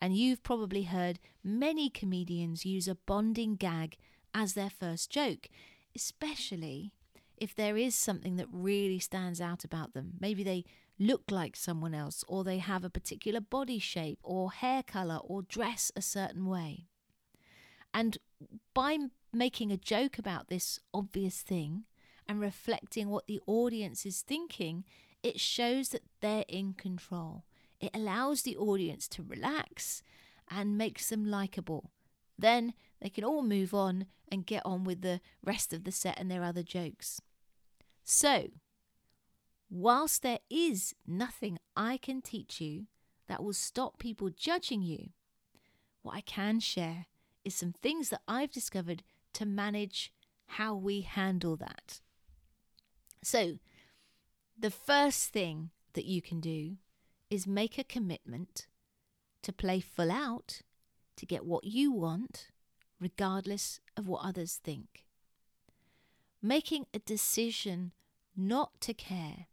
And 0.00 0.16
you've 0.16 0.42
probably 0.42 0.84
heard 0.84 1.20
many 1.42 1.88
comedians 1.88 2.66
use 2.66 2.88
a 2.88 2.94
bonding 2.94 3.56
gag 3.56 3.96
as 4.34 4.54
their 4.54 4.70
first 4.70 5.10
joke, 5.10 5.48
especially 5.94 6.92
if 7.42 7.56
there 7.56 7.76
is 7.76 7.96
something 7.96 8.36
that 8.36 8.46
really 8.52 9.00
stands 9.00 9.40
out 9.40 9.64
about 9.64 9.94
them. 9.94 10.12
Maybe 10.20 10.44
they 10.44 10.64
look 10.96 11.24
like 11.28 11.56
someone 11.56 11.92
else, 11.92 12.24
or 12.28 12.44
they 12.44 12.58
have 12.58 12.84
a 12.84 12.90
particular 12.90 13.40
body 13.40 13.80
shape, 13.80 14.20
or 14.22 14.52
hair 14.52 14.84
colour, 14.84 15.16
or 15.16 15.42
dress 15.42 15.90
a 15.96 16.02
certain 16.02 16.46
way. 16.46 16.86
And 17.92 18.18
by 18.74 18.96
making 19.32 19.72
a 19.72 19.76
joke 19.76 20.18
about 20.18 20.46
this 20.46 20.78
obvious 20.94 21.42
thing 21.42 21.82
and 22.28 22.40
reflecting 22.40 23.08
what 23.08 23.26
the 23.26 23.40
audience 23.48 24.06
is 24.06 24.22
thinking, 24.22 24.84
it 25.24 25.40
shows 25.40 25.88
that 25.88 26.04
they're 26.20 26.44
in 26.46 26.74
control. 26.74 27.42
It 27.80 27.90
allows 27.92 28.42
the 28.42 28.56
audience 28.56 29.08
to 29.08 29.22
relax 29.24 30.04
and 30.48 30.78
makes 30.78 31.08
them 31.08 31.24
likable. 31.24 31.90
Then 32.38 32.72
they 33.00 33.08
can 33.08 33.24
all 33.24 33.42
move 33.42 33.74
on 33.74 34.06
and 34.28 34.46
get 34.46 34.62
on 34.64 34.84
with 34.84 35.02
the 35.02 35.20
rest 35.44 35.72
of 35.72 35.82
the 35.82 35.90
set 35.90 36.20
and 36.20 36.30
their 36.30 36.44
other 36.44 36.62
jokes. 36.62 37.20
So, 38.04 38.48
whilst 39.70 40.22
there 40.22 40.40
is 40.50 40.94
nothing 41.06 41.58
I 41.76 41.96
can 41.96 42.20
teach 42.20 42.60
you 42.60 42.86
that 43.28 43.42
will 43.42 43.52
stop 43.52 43.98
people 43.98 44.30
judging 44.30 44.82
you, 44.82 45.10
what 46.02 46.16
I 46.16 46.20
can 46.20 46.60
share 46.60 47.06
is 47.44 47.54
some 47.54 47.72
things 47.72 48.08
that 48.10 48.22
I've 48.26 48.50
discovered 48.50 49.02
to 49.34 49.46
manage 49.46 50.12
how 50.46 50.74
we 50.74 51.02
handle 51.02 51.56
that. 51.56 52.00
So, 53.22 53.58
the 54.58 54.70
first 54.70 55.30
thing 55.30 55.70
that 55.94 56.04
you 56.04 56.20
can 56.20 56.40
do 56.40 56.76
is 57.30 57.46
make 57.46 57.78
a 57.78 57.84
commitment 57.84 58.66
to 59.42 59.52
play 59.52 59.80
full 59.80 60.10
out 60.10 60.62
to 61.16 61.26
get 61.26 61.46
what 61.46 61.64
you 61.64 61.92
want, 61.92 62.48
regardless 63.00 63.80
of 63.96 64.06
what 64.06 64.24
others 64.24 64.60
think 64.62 65.04
making 66.42 66.86
a 66.92 66.98
decision 66.98 67.92
not 68.36 68.80
to 68.80 68.92
care 68.92 69.46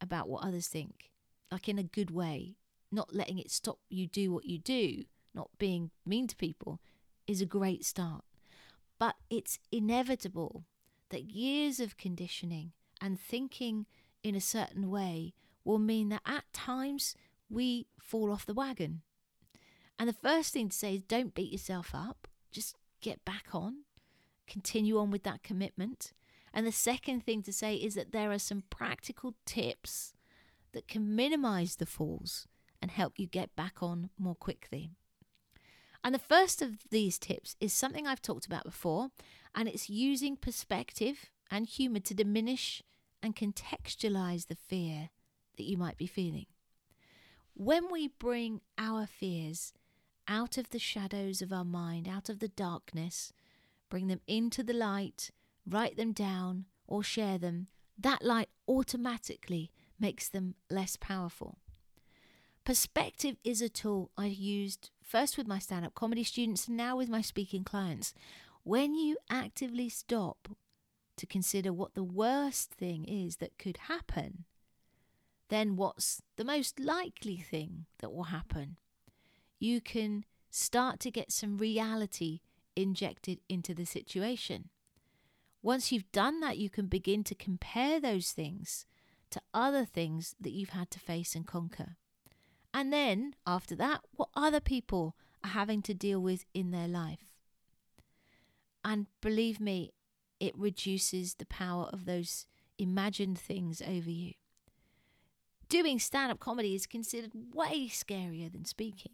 about 0.00 0.28
what 0.28 0.44
others 0.44 0.68
think, 0.68 1.10
like 1.50 1.68
in 1.68 1.78
a 1.78 1.82
good 1.82 2.10
way, 2.10 2.56
not 2.90 3.14
letting 3.14 3.38
it 3.38 3.50
stop 3.50 3.78
you 3.88 4.06
do 4.06 4.32
what 4.32 4.46
you 4.46 4.58
do, 4.58 5.04
not 5.34 5.50
being 5.58 5.90
mean 6.06 6.26
to 6.26 6.36
people, 6.36 6.80
is 7.26 7.40
a 7.40 7.46
great 7.46 7.84
start. 7.84 8.24
But 8.98 9.16
it's 9.28 9.58
inevitable 9.70 10.64
that 11.10 11.30
years 11.30 11.80
of 11.80 11.96
conditioning 11.96 12.72
and 13.00 13.20
thinking 13.20 13.86
in 14.22 14.34
a 14.34 14.40
certain 14.40 14.90
way 14.90 15.34
will 15.64 15.78
mean 15.78 16.08
that 16.08 16.22
at 16.26 16.44
times 16.52 17.14
we 17.50 17.86
fall 18.00 18.32
off 18.32 18.46
the 18.46 18.54
wagon. 18.54 19.02
And 19.98 20.08
the 20.08 20.14
first 20.14 20.52
thing 20.52 20.70
to 20.70 20.76
say 20.76 20.94
is 20.94 21.02
don't 21.02 21.34
beat 21.34 21.52
yourself 21.52 21.90
up, 21.94 22.28
just 22.50 22.76
get 23.00 23.24
back 23.24 23.48
on, 23.52 23.84
continue 24.48 24.98
on 24.98 25.10
with 25.10 25.22
that 25.24 25.42
commitment. 25.42 26.12
And 26.52 26.66
the 26.66 26.72
second 26.72 27.24
thing 27.24 27.42
to 27.42 27.52
say 27.52 27.76
is 27.76 27.94
that 27.94 28.12
there 28.12 28.32
are 28.32 28.38
some 28.38 28.64
practical 28.70 29.34
tips 29.44 30.14
that 30.72 30.88
can 30.88 31.14
minimize 31.14 31.76
the 31.76 31.86
falls 31.86 32.46
and 32.80 32.90
help 32.90 33.18
you 33.18 33.26
get 33.26 33.54
back 33.56 33.82
on 33.82 34.10
more 34.18 34.34
quickly. 34.34 34.90
And 36.04 36.14
the 36.14 36.18
first 36.18 36.62
of 36.62 36.88
these 36.90 37.18
tips 37.18 37.56
is 37.60 37.72
something 37.72 38.06
I've 38.06 38.22
talked 38.22 38.46
about 38.46 38.64
before, 38.64 39.10
and 39.54 39.68
it's 39.68 39.90
using 39.90 40.36
perspective 40.36 41.30
and 41.50 41.66
humor 41.66 42.00
to 42.00 42.14
diminish 42.14 42.82
and 43.22 43.34
contextualize 43.34 44.46
the 44.46 44.54
fear 44.54 45.10
that 45.56 45.64
you 45.64 45.76
might 45.76 45.96
be 45.96 46.06
feeling. 46.06 46.46
When 47.54 47.90
we 47.90 48.08
bring 48.08 48.60
our 48.78 49.06
fears 49.06 49.72
out 50.28 50.56
of 50.56 50.70
the 50.70 50.78
shadows 50.78 51.42
of 51.42 51.52
our 51.52 51.64
mind, 51.64 52.06
out 52.08 52.28
of 52.28 52.38
the 52.38 52.48
darkness, 52.48 53.32
bring 53.88 54.08
them 54.08 54.20
into 54.26 54.62
the 54.62 54.72
light, 54.72 55.30
write 55.66 55.96
them 55.96 56.12
down, 56.12 56.66
or 56.86 57.02
share 57.02 57.38
them, 57.38 57.68
that 57.98 58.22
light 58.22 58.48
automatically 58.66 59.70
makes 59.98 60.28
them 60.28 60.54
less 60.70 60.96
powerful. 60.96 61.58
Perspective 62.64 63.36
is 63.44 63.62
a 63.62 63.68
tool 63.68 64.10
I 64.16 64.26
used 64.26 64.90
first 65.02 65.38
with 65.38 65.46
my 65.46 65.58
stand 65.58 65.86
up 65.86 65.94
comedy 65.94 66.22
students 66.22 66.68
and 66.68 66.76
now 66.76 66.96
with 66.96 67.08
my 67.08 67.22
speaking 67.22 67.64
clients. 67.64 68.12
When 68.62 68.94
you 68.94 69.16
actively 69.30 69.88
stop 69.88 70.48
to 71.16 71.26
consider 71.26 71.72
what 71.72 71.94
the 71.94 72.04
worst 72.04 72.70
thing 72.70 73.06
is 73.06 73.36
that 73.36 73.58
could 73.58 73.78
happen, 73.88 74.44
then 75.48 75.76
what's 75.76 76.22
the 76.36 76.44
most 76.44 76.78
likely 76.78 77.38
thing 77.38 77.86
that 78.00 78.12
will 78.12 78.24
happen? 78.24 78.76
You 79.58 79.80
can 79.80 80.24
start 80.50 81.00
to 81.00 81.10
get 81.10 81.32
some 81.32 81.56
reality 81.56 82.40
injected 82.78 83.40
into 83.48 83.74
the 83.74 83.84
situation. 83.84 84.68
Once 85.62 85.90
you've 85.90 86.10
done 86.12 86.40
that, 86.40 86.58
you 86.58 86.70
can 86.70 86.86
begin 86.86 87.24
to 87.24 87.34
compare 87.34 87.98
those 87.98 88.30
things 88.30 88.86
to 89.30 89.40
other 89.52 89.84
things 89.84 90.36
that 90.40 90.52
you've 90.52 90.70
had 90.70 90.90
to 90.90 91.00
face 91.00 91.34
and 91.34 91.46
conquer. 91.46 91.96
And 92.72 92.92
then, 92.92 93.34
after 93.46 93.74
that, 93.76 94.02
what 94.12 94.28
other 94.36 94.60
people 94.60 95.16
are 95.42 95.50
having 95.50 95.82
to 95.82 95.94
deal 95.94 96.20
with 96.20 96.44
in 96.54 96.70
their 96.70 96.86
life. 96.86 97.26
And 98.84 99.06
believe 99.20 99.60
me, 99.60 99.92
it 100.38 100.56
reduces 100.56 101.34
the 101.34 101.46
power 101.46 101.90
of 101.92 102.04
those 102.04 102.46
imagined 102.78 103.38
things 103.38 103.82
over 103.82 104.10
you. 104.10 104.34
Doing 105.68 105.98
stand 105.98 106.30
up 106.30 106.38
comedy 106.38 106.74
is 106.74 106.86
considered 106.86 107.32
way 107.52 107.88
scarier 107.88 108.50
than 108.50 108.64
speaking. 108.64 109.12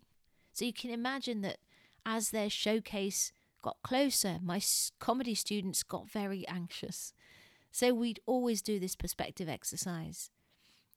So 0.52 0.66
you 0.66 0.72
can 0.72 0.90
imagine 0.90 1.40
that 1.40 1.58
as 2.06 2.30
their 2.30 2.50
showcase 2.50 3.32
got 3.64 3.82
closer, 3.82 4.38
my 4.42 4.60
comedy 5.00 5.34
students 5.34 5.82
got 5.82 6.10
very 6.10 6.46
anxious. 6.46 7.14
So 7.72 7.94
we'd 7.94 8.20
always 8.26 8.60
do 8.60 8.78
this 8.78 8.94
perspective 8.94 9.48
exercise. 9.48 10.30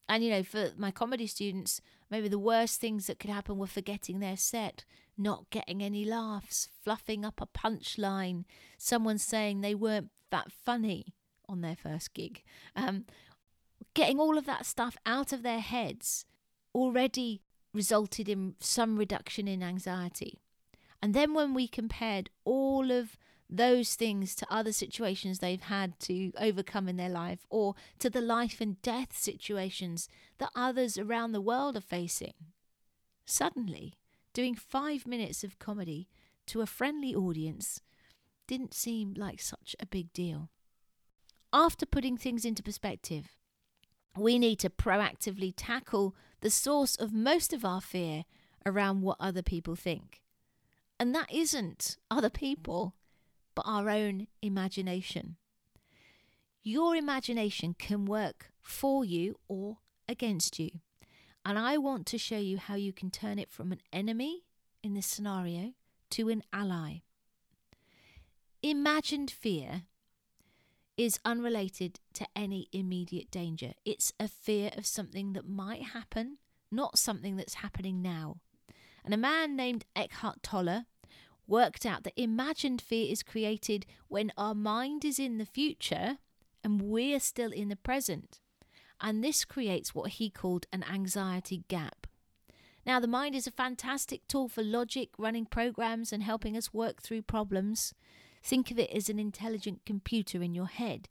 And, 0.09 0.21
you 0.21 0.29
know, 0.29 0.43
for 0.43 0.71
my 0.77 0.91
comedy 0.91 1.27
students, 1.27 1.79
maybe 2.11 2.27
the 2.27 2.37
worst 2.37 2.81
things 2.81 3.07
that 3.07 3.19
could 3.19 3.29
happen 3.29 3.57
were 3.57 3.67
forgetting 3.67 4.19
their 4.19 4.35
set, 4.35 4.83
not 5.17 5.49
getting 5.49 5.81
any 5.81 6.03
laughs, 6.03 6.67
fluffing 6.83 7.23
up 7.23 7.39
a 7.39 7.47
punchline, 7.47 8.43
someone 8.77 9.17
saying 9.17 9.61
they 9.61 9.75
weren't 9.75 10.11
that 10.29 10.51
funny 10.51 11.15
on 11.47 11.61
their 11.61 11.75
first 11.75 12.13
gig. 12.13 12.43
Um, 12.75 13.05
getting 13.93 14.19
all 14.19 14.37
of 14.37 14.45
that 14.45 14.65
stuff 14.65 14.97
out 15.05 15.31
of 15.31 15.41
their 15.41 15.61
heads 15.61 16.25
already 16.75 17.41
resulted 17.73 18.27
in 18.27 18.55
some 18.59 18.97
reduction 18.97 19.47
in 19.47 19.63
anxiety. 19.63 20.41
And 21.01 21.13
then 21.13 21.33
when 21.33 21.53
we 21.53 21.67
compared 21.67 22.29
all 22.43 22.91
of 22.91 23.17
those 23.49 23.95
things 23.95 24.35
to 24.35 24.47
other 24.49 24.71
situations 24.71 25.39
they've 25.39 25.61
had 25.61 25.99
to 26.01 26.31
overcome 26.37 26.89
in 26.89 26.97
their 26.97 27.09
life 27.09 27.45
or 27.49 27.75
to 27.99 28.09
the 28.09 28.21
life 28.21 28.59
and 28.59 28.81
death 28.81 29.17
situations 29.17 30.09
that 30.37 30.49
others 30.55 30.97
around 30.97 31.31
the 31.31 31.41
world 31.41 31.77
are 31.77 31.81
facing, 31.81 32.33
suddenly 33.25 33.93
doing 34.33 34.55
five 34.55 35.07
minutes 35.07 35.43
of 35.43 35.59
comedy 35.59 36.09
to 36.47 36.61
a 36.61 36.65
friendly 36.65 37.15
audience 37.15 37.81
didn't 38.47 38.73
seem 38.73 39.13
like 39.15 39.41
such 39.41 39.75
a 39.79 39.85
big 39.85 40.11
deal. 40.13 40.49
After 41.53 41.85
putting 41.85 42.17
things 42.17 42.43
into 42.45 42.63
perspective, 42.63 43.37
we 44.17 44.39
need 44.39 44.59
to 44.59 44.69
proactively 44.69 45.53
tackle 45.55 46.15
the 46.41 46.49
source 46.49 46.95
of 46.95 47.13
most 47.13 47.53
of 47.53 47.63
our 47.63 47.81
fear 47.81 48.25
around 48.65 49.01
what 49.01 49.17
other 49.19 49.41
people 49.41 49.75
think. 49.75 50.21
And 50.99 51.13
that 51.13 51.31
isn't 51.31 51.97
other 52.09 52.29
people, 52.29 52.95
but 53.55 53.65
our 53.67 53.89
own 53.89 54.27
imagination. 54.41 55.37
Your 56.63 56.95
imagination 56.95 57.75
can 57.77 58.05
work 58.05 58.51
for 58.61 59.05
you 59.05 59.39
or 59.47 59.77
against 60.07 60.59
you. 60.59 60.71
And 61.45 61.57
I 61.57 61.77
want 61.77 62.05
to 62.07 62.17
show 62.17 62.37
you 62.37 62.57
how 62.57 62.75
you 62.75 62.91
can 62.91 63.09
turn 63.09 63.39
it 63.39 63.49
from 63.49 63.71
an 63.71 63.79
enemy 63.93 64.43
in 64.83 64.95
this 64.95 65.05
scenario 65.05 65.73
to 66.11 66.29
an 66.29 66.43
ally. 66.51 67.01
Imagined 68.61 69.31
fear 69.31 69.83
is 70.97 71.19
unrelated 71.23 71.99
to 72.15 72.27
any 72.35 72.67
immediate 72.73 73.29
danger. 73.29 73.73
It's 73.85 74.11
a 74.19 74.27
fear 74.27 74.71
of 74.75 74.85
something 74.85 75.33
that 75.33 75.47
might 75.47 75.83
happen, 75.83 76.39
not 76.71 76.97
something 76.97 77.35
that's 77.35 77.55
happening 77.55 78.01
now. 78.01 78.37
And 79.07 79.13
a 79.13 79.17
man 79.17 79.55
named 79.55 79.85
Eckhart 79.95 80.43
Tolle 80.43 80.83
worked 81.47 81.85
out 81.85 82.03
that 82.03 82.21
imagined 82.21 82.81
fear 82.81 83.09
is 83.09 83.23
created 83.23 83.85
when 84.09 84.33
our 84.37 84.53
mind 84.53 85.05
is 85.05 85.17
in 85.17 85.37
the 85.37 85.45
future 85.45 86.17
and 86.61 86.81
we're 86.81 87.21
still 87.21 87.53
in 87.53 87.69
the 87.69 87.77
present. 87.77 88.41
And 88.99 89.23
this 89.23 89.45
creates 89.45 89.95
what 89.95 90.09
he 90.09 90.29
called 90.29 90.65
an 90.73 90.83
anxiety 90.83 91.63
gap. 91.69 92.05
Now, 92.85 92.99
the 92.99 93.07
mind 93.07 93.33
is 93.33 93.47
a 93.47 93.51
fantastic 93.51 94.27
tool 94.27 94.49
for 94.49 94.61
logic, 94.61 95.11
running 95.17 95.45
programs, 95.45 96.11
and 96.11 96.21
helping 96.21 96.57
us 96.57 96.73
work 96.73 97.01
through 97.01 97.21
problems. 97.21 97.93
Think 98.43 98.71
of 98.71 98.77
it 98.77 98.91
as 98.91 99.07
an 99.07 99.19
intelligent 99.19 99.85
computer 99.85 100.43
in 100.43 100.53
your 100.53 100.67
head. 100.67 101.07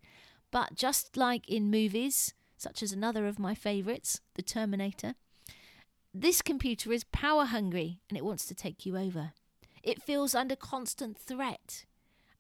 But 0.51 0.75
just 0.75 1.17
like 1.17 1.49
in 1.49 1.71
movies, 1.71 2.35
such 2.59 2.83
as 2.83 2.93
another 2.93 3.27
of 3.27 3.39
my 3.39 3.55
favourites, 3.55 4.21
The 4.35 4.43
Terminator, 4.43 5.15
this 6.21 6.41
computer 6.43 6.93
is 6.93 7.05
power 7.05 7.45
hungry 7.45 8.01
and 8.09 8.17
it 8.17 8.25
wants 8.25 8.47
to 8.47 8.55
take 8.55 8.87
you 8.87 8.97
over. 8.97 9.33
It 9.83 10.03
feels 10.03 10.35
under 10.35 10.57
constant 10.57 11.19
threat 11.19 11.85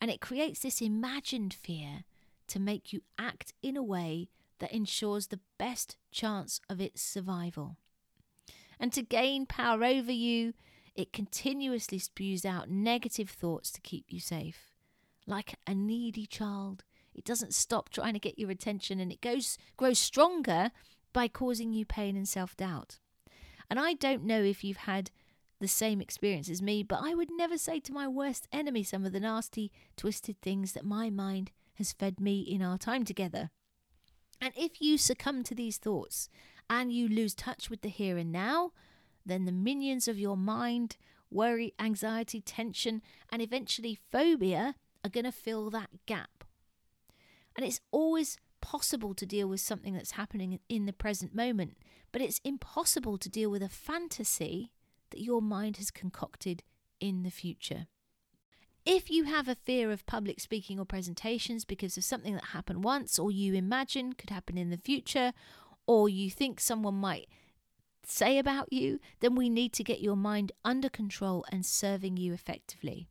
and 0.00 0.10
it 0.10 0.20
creates 0.20 0.60
this 0.60 0.80
imagined 0.80 1.54
fear 1.54 2.04
to 2.48 2.60
make 2.60 2.92
you 2.92 3.02
act 3.18 3.52
in 3.62 3.76
a 3.76 3.82
way 3.82 4.28
that 4.60 4.72
ensures 4.72 5.26
the 5.26 5.40
best 5.58 5.96
chance 6.10 6.60
of 6.70 6.80
its 6.80 7.02
survival. 7.02 7.76
And 8.80 8.92
to 8.92 9.02
gain 9.02 9.46
power 9.46 9.84
over 9.84 10.12
you, 10.12 10.54
it 10.94 11.12
continuously 11.12 11.98
spews 11.98 12.44
out 12.44 12.70
negative 12.70 13.28
thoughts 13.28 13.70
to 13.72 13.80
keep 13.80 14.06
you 14.08 14.20
safe 14.20 14.72
like 15.26 15.56
a 15.66 15.74
needy 15.74 16.24
child. 16.24 16.84
It 17.14 17.24
doesn't 17.24 17.52
stop 17.52 17.90
trying 17.90 18.14
to 18.14 18.20
get 18.20 18.38
your 18.38 18.50
attention 18.50 19.00
and 19.00 19.12
it 19.12 19.20
goes 19.20 19.58
grows 19.76 19.98
stronger 19.98 20.70
by 21.12 21.28
causing 21.28 21.72
you 21.72 21.84
pain 21.84 22.16
and 22.16 22.28
self-doubt. 22.28 22.98
And 23.70 23.78
I 23.78 23.94
don't 23.94 24.24
know 24.24 24.42
if 24.42 24.62
you've 24.62 24.76
had 24.78 25.10
the 25.60 25.68
same 25.68 26.00
experience 26.00 26.48
as 26.48 26.62
me, 26.62 26.82
but 26.82 27.00
I 27.02 27.14
would 27.14 27.30
never 27.30 27.56
say 27.56 27.80
to 27.80 27.92
my 27.92 28.06
worst 28.06 28.46
enemy 28.52 28.82
some 28.82 29.04
of 29.04 29.12
the 29.12 29.20
nasty, 29.20 29.72
twisted 29.96 30.40
things 30.40 30.72
that 30.72 30.84
my 30.84 31.10
mind 31.10 31.50
has 31.74 31.92
fed 31.92 32.20
me 32.20 32.40
in 32.40 32.62
our 32.62 32.78
time 32.78 33.04
together. 33.04 33.50
And 34.40 34.52
if 34.56 34.80
you 34.80 34.98
succumb 34.98 35.42
to 35.44 35.54
these 35.54 35.78
thoughts 35.78 36.28
and 36.68 36.92
you 36.92 37.08
lose 37.08 37.34
touch 37.34 37.70
with 37.70 37.80
the 37.80 37.88
here 37.88 38.18
and 38.18 38.30
now, 38.30 38.72
then 39.24 39.44
the 39.44 39.52
minions 39.52 40.08
of 40.08 40.18
your 40.18 40.36
mind, 40.36 40.96
worry, 41.30 41.74
anxiety, 41.78 42.40
tension, 42.40 43.02
and 43.30 43.40
eventually 43.40 43.98
phobia 44.10 44.74
are 45.04 45.10
going 45.10 45.24
to 45.24 45.32
fill 45.32 45.70
that 45.70 45.90
gap. 46.06 46.44
And 47.56 47.64
it's 47.64 47.80
always 47.90 48.36
possible 48.66 49.14
to 49.14 49.24
deal 49.24 49.46
with 49.46 49.60
something 49.60 49.94
that's 49.94 50.12
happening 50.12 50.58
in 50.68 50.86
the 50.86 50.92
present 50.92 51.32
moment, 51.32 51.76
but 52.10 52.20
it's 52.20 52.40
impossible 52.42 53.16
to 53.16 53.28
deal 53.28 53.48
with 53.48 53.62
a 53.62 53.68
fantasy 53.68 54.72
that 55.10 55.22
your 55.22 55.40
mind 55.40 55.76
has 55.76 55.92
concocted 55.92 56.64
in 56.98 57.22
the 57.22 57.30
future. 57.30 57.86
If 58.84 59.08
you 59.08 59.22
have 59.22 59.46
a 59.46 59.54
fear 59.54 59.92
of 59.92 60.04
public 60.04 60.40
speaking 60.40 60.80
or 60.80 60.84
presentations 60.84 61.64
because 61.64 61.96
of 61.96 62.02
something 62.02 62.34
that 62.34 62.46
happened 62.46 62.82
once, 62.82 63.20
or 63.20 63.30
you 63.30 63.54
imagine 63.54 64.14
could 64.14 64.30
happen 64.30 64.58
in 64.58 64.70
the 64.70 64.76
future, 64.76 65.32
or 65.86 66.08
you 66.08 66.28
think 66.28 66.58
someone 66.58 66.94
might 66.94 67.28
say 68.04 68.36
about 68.36 68.72
you, 68.72 68.98
then 69.20 69.36
we 69.36 69.48
need 69.48 69.72
to 69.74 69.84
get 69.84 70.00
your 70.00 70.16
mind 70.16 70.50
under 70.64 70.88
control 70.88 71.44
and 71.52 71.64
serving 71.64 72.16
you 72.16 72.32
effectively 72.32 73.06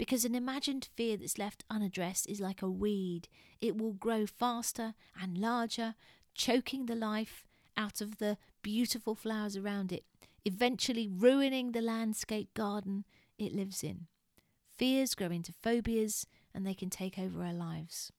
because 0.00 0.24
an 0.24 0.34
imagined 0.34 0.88
fear 0.96 1.14
that's 1.18 1.36
left 1.36 1.62
unaddressed 1.68 2.26
is 2.26 2.40
like 2.40 2.62
a 2.62 2.70
weed. 2.70 3.28
It 3.60 3.76
will 3.76 3.92
grow 3.92 4.24
faster 4.24 4.94
and 5.20 5.36
larger, 5.36 5.94
choking 6.34 6.86
the 6.86 6.94
life 6.94 7.44
out 7.76 8.00
of 8.00 8.16
the 8.16 8.38
beautiful 8.62 9.14
flowers 9.14 9.58
around 9.58 9.92
it, 9.92 10.06
eventually 10.46 11.06
ruining 11.06 11.72
the 11.72 11.82
landscape 11.82 12.54
garden 12.54 13.04
it 13.38 13.52
lives 13.52 13.84
in. 13.84 14.06
Fears 14.78 15.14
grow 15.14 15.26
into 15.26 15.52
phobias 15.52 16.26
and 16.54 16.66
they 16.66 16.72
can 16.72 16.88
take 16.88 17.18
over 17.18 17.44
our 17.44 17.52
lives. 17.52 18.10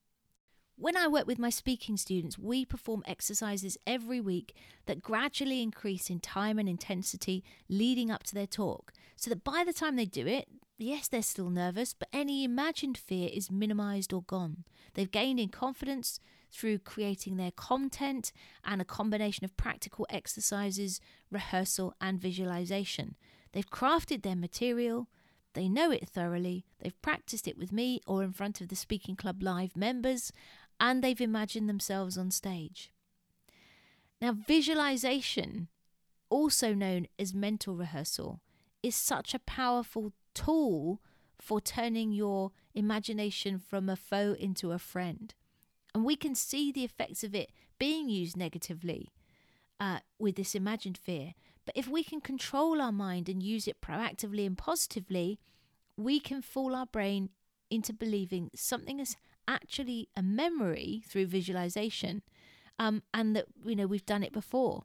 When 0.76 0.96
I 0.96 1.08
work 1.08 1.26
with 1.26 1.40
my 1.40 1.50
speaking 1.50 1.98
students, 1.98 2.38
we 2.38 2.64
perform 2.64 3.02
exercises 3.08 3.80
every 3.88 4.22
week 4.22 4.56
that 4.86 5.02
gradually 5.02 5.64
increase 5.64 6.12
in 6.12 6.20
time 6.20 6.60
and 6.60 6.70
intensity 6.70 7.44
leading 7.68 8.12
up 8.12 8.22
to 8.26 8.36
their 8.36 8.46
talk, 8.46 8.94
so 9.16 9.32
that 9.32 9.44
by 9.44 9.64
the 9.66 9.74
time 9.74 9.96
they 9.96 10.06
do 10.06 10.28
it, 10.28 10.48
Yes, 10.84 11.08
they're 11.08 11.22
still 11.22 11.52
nervous, 11.52 11.94
but 11.94 12.10
any 12.12 12.44
imagined 12.44 12.98
fear 12.98 13.30
is 13.32 13.52
minimized 13.52 14.12
or 14.14 14.24
gone. 14.24 14.64
They've 14.96 15.12
gained 15.12 15.40
in 15.40 15.50
confidence 15.50 16.20
through 16.52 16.80
creating 16.80 17.38
their 17.38 17.52
content 17.52 18.32
and 18.66 18.82
a 18.82 18.86
combination 18.86 19.46
of 19.46 19.56
practical 19.56 20.08
exercises, 20.10 21.00
rehearsal, 21.30 21.94
and 22.02 22.20
visualization. 22.20 23.16
They've 23.52 23.70
crafted 23.70 24.24
their 24.24 24.36
material, 24.36 25.08
they 25.54 25.70
know 25.70 25.92
it 25.92 26.10
thoroughly, 26.10 26.66
they've 26.80 27.00
practiced 27.04 27.48
it 27.48 27.60
with 27.60 27.72
me 27.72 28.02
or 28.08 28.24
in 28.24 28.34
front 28.34 28.60
of 28.60 28.70
the 28.70 28.76
Speaking 28.76 29.16
Club 29.16 29.44
Live 29.44 29.78
members, 29.78 30.34
and 30.80 31.04
they've 31.04 31.22
imagined 31.22 31.70
themselves 31.70 32.18
on 32.18 32.32
stage. 32.32 32.92
Now, 34.20 34.32
visualization, 34.32 35.68
also 36.32 36.74
known 36.74 37.06
as 37.20 37.36
mental 37.36 37.76
rehearsal, 37.76 38.40
is 38.82 38.96
such 38.96 39.36
a 39.36 39.40
powerful 39.40 40.14
tool 40.34 41.02
for 41.40 41.60
turning 41.60 42.12
your 42.12 42.52
imagination 42.74 43.60
from 43.60 43.90
a 43.90 43.96
foe 43.96 44.36
into 44.40 44.72
a 44.72 44.80
friend. 44.80 45.34
And 45.94 46.06
we 46.06 46.16
can 46.16 46.36
see 46.36 46.72
the 46.72 46.84
effects 46.84 47.24
of 47.24 47.36
it 47.36 47.52
being 47.80 48.10
used 48.10 48.38
negatively 48.38 49.10
uh, 49.80 50.00
with 50.20 50.36
this 50.36 50.56
imagined 50.56 50.98
fear. 50.98 51.34
But 51.66 51.76
if 51.76 51.88
we 51.88 52.04
can 52.04 52.22
control 52.22 52.82
our 52.82 52.92
mind 52.92 53.28
and 53.28 53.44
use 53.44 53.68
it 53.68 53.82
proactively 53.82 54.46
and 54.46 54.58
positively, 54.58 55.40
we 55.98 56.20
can 56.20 56.42
fool 56.42 56.76
our 56.76 56.86
brain 56.86 57.30
into 57.70 57.94
believing 57.94 58.52
something 58.54 59.00
is 59.00 59.16
actually 59.48 60.10
a 60.16 60.22
memory 60.22 61.04
through 61.08 61.26
visualization, 61.26 62.22
um, 62.78 63.02
and 63.14 63.36
that 63.36 63.46
you 63.66 63.76
know 63.76 63.88
we've 63.88 64.06
done 64.06 64.24
it 64.24 64.34
before. 64.34 64.84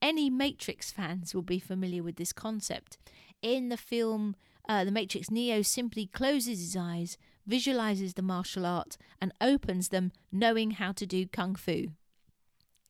Any 0.00 0.30
Matrix 0.30 0.92
fans 0.92 1.34
will 1.34 1.42
be 1.42 1.58
familiar 1.58 2.02
with 2.02 2.16
this 2.16 2.32
concept. 2.32 2.98
In 3.42 3.68
the 3.68 3.76
film 3.76 4.36
uh, 4.68 4.84
The 4.84 4.90
Matrix, 4.90 5.30
Neo 5.30 5.62
simply 5.62 6.06
closes 6.06 6.60
his 6.60 6.76
eyes, 6.76 7.16
visualizes 7.46 8.14
the 8.14 8.22
martial 8.22 8.66
art, 8.66 8.96
and 9.20 9.32
opens 9.40 9.88
them, 9.88 10.12
knowing 10.30 10.72
how 10.72 10.92
to 10.92 11.06
do 11.06 11.26
kung 11.26 11.54
fu. 11.54 11.88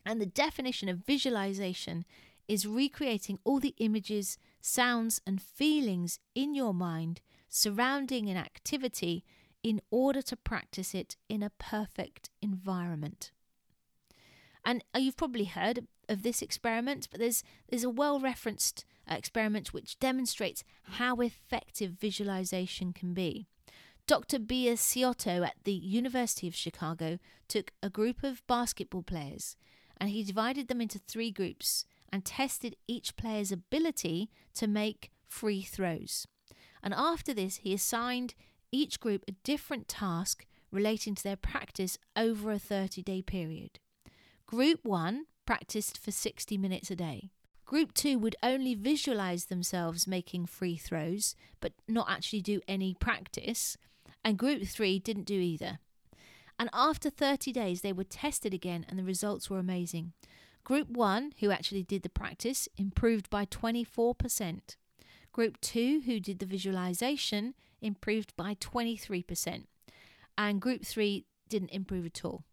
And 0.04 0.20
the 0.20 0.26
definition 0.26 0.88
of 0.88 1.06
visualization 1.06 2.04
is 2.48 2.66
recreating 2.66 3.38
all 3.44 3.60
the 3.60 3.74
images, 3.78 4.38
sounds, 4.60 5.20
and 5.26 5.40
feelings 5.40 6.18
in 6.34 6.54
your 6.54 6.74
mind 6.74 7.20
surrounding 7.48 8.28
an 8.28 8.36
activity 8.36 9.24
in 9.62 9.80
order 9.90 10.22
to 10.22 10.36
practice 10.36 10.94
it 10.94 11.16
in 11.28 11.42
a 11.42 11.50
perfect 11.58 12.30
environment. 12.40 13.32
And 14.64 14.84
uh, 14.94 14.98
you've 14.98 15.16
probably 15.16 15.44
heard 15.44 15.86
of 16.08 16.22
this 16.22 16.42
experiment, 16.42 17.08
but 17.10 17.20
there's 17.20 17.42
there's 17.68 17.84
a 17.84 17.90
well-referenced 17.90 18.84
uh, 18.84 18.97
experiment 19.16 19.72
which 19.72 19.98
demonstrates 19.98 20.64
how 20.82 21.16
effective 21.16 21.92
visualization 21.92 22.92
can 22.92 23.14
be. 23.14 23.46
Dr. 24.06 24.38
Biasiotto 24.38 25.46
at 25.46 25.56
the 25.64 25.72
University 25.72 26.48
of 26.48 26.54
Chicago 26.54 27.18
took 27.46 27.72
a 27.82 27.90
group 27.90 28.22
of 28.22 28.46
basketball 28.46 29.02
players 29.02 29.56
and 30.00 30.10
he 30.10 30.24
divided 30.24 30.68
them 30.68 30.80
into 30.80 30.98
three 30.98 31.30
groups 31.30 31.84
and 32.10 32.24
tested 32.24 32.76
each 32.86 33.16
player's 33.16 33.52
ability 33.52 34.30
to 34.54 34.66
make 34.66 35.10
free 35.28 35.62
throws. 35.62 36.26
And 36.82 36.94
after 36.94 37.34
this, 37.34 37.56
he 37.56 37.74
assigned 37.74 38.34
each 38.72 39.00
group 39.00 39.24
a 39.28 39.32
different 39.44 39.88
task 39.88 40.46
relating 40.70 41.14
to 41.14 41.22
their 41.22 41.36
practice 41.36 41.98
over 42.16 42.50
a 42.50 42.58
30 42.58 43.02
day 43.02 43.22
period. 43.22 43.78
Group 44.46 44.80
1 44.84 45.26
practiced 45.44 45.98
for 45.98 46.10
60 46.10 46.56
minutes 46.56 46.90
a 46.90 46.96
day. 46.96 47.30
Group 47.68 47.92
2 47.92 48.18
would 48.18 48.34
only 48.42 48.74
visualize 48.74 49.44
themselves 49.44 50.06
making 50.06 50.46
free 50.46 50.78
throws, 50.78 51.36
but 51.60 51.74
not 51.86 52.08
actually 52.08 52.40
do 52.40 52.62
any 52.66 52.94
practice. 52.94 53.76
And 54.24 54.38
Group 54.38 54.62
3 54.62 54.98
didn't 55.00 55.26
do 55.26 55.38
either. 55.38 55.78
And 56.58 56.70
after 56.72 57.10
30 57.10 57.52
days, 57.52 57.82
they 57.82 57.92
were 57.92 58.04
tested 58.04 58.54
again, 58.54 58.86
and 58.88 58.98
the 58.98 59.04
results 59.04 59.50
were 59.50 59.58
amazing. 59.58 60.14
Group 60.64 60.88
1, 60.88 61.34
who 61.40 61.50
actually 61.50 61.82
did 61.82 62.02
the 62.02 62.08
practice, 62.08 62.70
improved 62.78 63.28
by 63.28 63.44
24%. 63.44 64.76
Group 65.30 65.60
2, 65.60 66.04
who 66.06 66.20
did 66.20 66.38
the 66.38 66.46
visualization, 66.46 67.52
improved 67.82 68.34
by 68.34 68.54
23%. 68.54 69.64
And 70.38 70.62
Group 70.62 70.86
3 70.86 71.26
didn't 71.50 71.72
improve 71.72 72.06
at 72.06 72.24
all. 72.24 72.44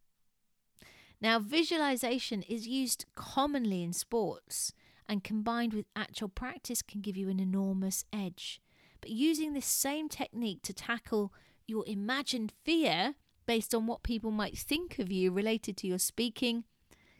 Now, 1.22 1.40
visualization 1.40 2.42
is 2.42 2.68
used 2.68 3.06
commonly 3.16 3.82
in 3.82 3.94
sports 3.94 4.74
and 5.08 5.24
combined 5.24 5.74
with 5.74 5.86
actual 5.96 6.30
practice 6.30 6.82
can 6.82 7.02
give 7.02 7.18
you 7.18 7.30
an 7.30 7.40
enormous 7.40 8.06
edge. 8.12 8.62
But 9.02 9.12
using 9.12 9.54
this 9.54 9.66
same 9.66 10.10
technique 10.10 10.62
to 10.64 10.74
tackle 10.74 11.34
your 11.68 11.84
imagined 11.88 12.54
fear 12.64 13.16
based 13.46 13.76
on 13.76 13.88
what 13.88 14.04
people 14.04 14.32
might 14.32 14.58
think 14.58 15.00
of 15.00 15.12
you 15.12 15.32
related 15.32 15.78
to 15.78 15.88
your 15.88 16.00
speaking, 16.00 16.64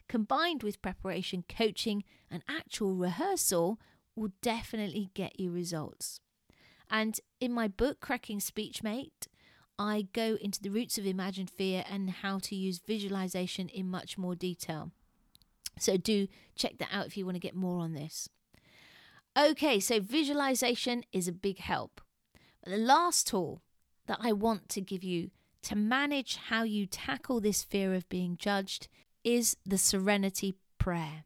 combined 0.08 0.62
with 0.62 0.82
preparation, 0.82 1.44
coaching, 1.48 2.02
and 2.30 2.42
actual 2.48 2.94
rehearsal, 2.94 3.78
will 4.14 4.32
definitely 4.42 5.10
get 5.14 5.38
you 5.38 5.50
results. 5.50 6.20
And 6.90 7.20
in 7.40 7.52
my 7.52 7.68
book, 7.68 8.00
Cracking 8.00 8.40
Speech 8.40 8.82
Mate, 8.82 9.28
I 9.78 10.08
go 10.12 10.38
into 10.40 10.62
the 10.62 10.70
roots 10.70 10.96
of 10.96 11.06
imagined 11.06 11.50
fear 11.50 11.84
and 11.90 12.10
how 12.10 12.38
to 12.40 12.54
use 12.54 12.78
visualization 12.78 13.68
in 13.68 13.90
much 13.90 14.16
more 14.16 14.34
detail. 14.34 14.90
So 15.78 15.96
do 15.96 16.28
check 16.54 16.78
that 16.78 16.88
out 16.92 17.06
if 17.06 17.16
you 17.16 17.24
want 17.24 17.36
to 17.36 17.40
get 17.40 17.54
more 17.54 17.80
on 17.80 17.92
this. 17.94 18.28
Okay, 19.38 19.78
so 19.80 20.00
visualization 20.00 21.04
is 21.12 21.28
a 21.28 21.32
big 21.32 21.58
help. 21.58 22.00
But 22.62 22.70
The 22.72 22.78
last 22.78 23.26
tool 23.26 23.62
that 24.06 24.18
I 24.22 24.32
want 24.32 24.68
to 24.70 24.80
give 24.80 25.04
you 25.04 25.30
to 25.62 25.76
manage 25.76 26.36
how 26.36 26.62
you 26.62 26.86
tackle 26.86 27.40
this 27.40 27.62
fear 27.62 27.94
of 27.94 28.08
being 28.08 28.36
judged 28.36 28.88
is 29.24 29.56
the 29.66 29.78
serenity 29.78 30.54
prayer. 30.78 31.24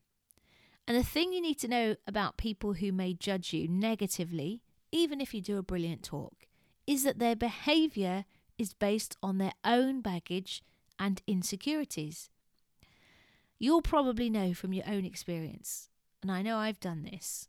And 0.88 0.96
the 0.96 1.04
thing 1.04 1.32
you 1.32 1.40
need 1.40 1.58
to 1.60 1.68
know 1.68 1.96
about 2.06 2.36
people 2.36 2.72
who 2.72 2.90
may 2.90 3.14
judge 3.14 3.52
you 3.52 3.68
negatively, 3.68 4.62
even 4.90 5.20
if 5.20 5.32
you 5.32 5.40
do 5.40 5.58
a 5.58 5.62
brilliant 5.62 6.02
talk, 6.02 6.46
is 6.86 7.04
that 7.04 7.18
their 7.18 7.36
behavior 7.36 8.24
is 8.58 8.74
based 8.74 9.16
on 9.22 9.38
their 9.38 9.52
own 9.64 10.00
baggage 10.00 10.62
and 10.98 11.22
insecurities. 11.26 12.28
You'll 13.62 13.82
probably 13.82 14.30
know 14.30 14.54
from 14.54 14.72
your 14.72 14.88
own 14.88 15.04
experience, 15.04 15.90
and 16.22 16.32
I 16.32 16.40
know 16.40 16.56
I've 16.56 16.80
done 16.80 17.02
this, 17.02 17.46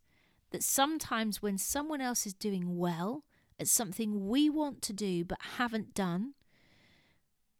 that 0.51 0.61
sometimes 0.61 1.41
when 1.41 1.57
someone 1.57 2.01
else 2.01 2.25
is 2.25 2.33
doing 2.33 2.77
well 2.77 3.23
at 3.57 3.69
something 3.69 4.27
we 4.27 4.49
want 4.49 4.81
to 4.81 4.93
do 4.93 5.23
but 5.23 5.37
haven't 5.57 5.93
done, 5.93 6.33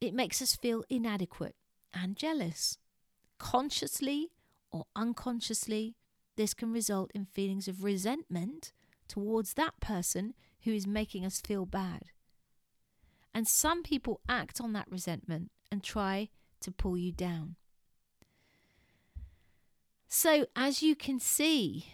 it 0.02 0.14
makes 0.14 0.42
us 0.42 0.58
feel 0.58 0.84
inadequate 0.90 1.56
and 1.94 2.18
jealous. 2.18 2.78
Consciously 3.40 4.32
or 4.70 4.84
unconsciously, 4.98 5.96
this 6.36 6.54
can 6.54 6.74
result 6.74 7.10
in 7.16 7.24
feelings 7.24 7.70
of 7.70 7.86
resentment 7.86 8.74
towards 9.08 9.54
that 9.54 9.80
person 9.80 10.34
who 10.64 10.74
is 10.74 10.86
making 10.86 11.26
us 11.26 11.40
feel 11.40 11.66
bad. 11.66 12.04
And 13.34 13.48
some 13.48 13.82
people 13.82 14.20
act 14.28 14.60
on 14.60 14.74
that 14.74 14.92
resentment 14.92 15.52
and 15.72 15.82
try 15.82 16.28
to 16.60 16.72
pull 16.72 16.98
you 16.98 17.14
down. 17.14 17.56
So, 20.14 20.46
as 20.58 20.84
you 20.84 20.94
can 20.94 21.22
see, 21.22 21.86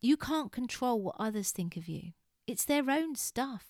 you 0.00 0.16
can't 0.16 0.50
control 0.50 1.00
what 1.00 1.14
others 1.20 1.52
think 1.52 1.76
of 1.76 1.86
you. 1.86 2.14
It's 2.44 2.64
their 2.64 2.90
own 2.90 3.14
stuff. 3.14 3.64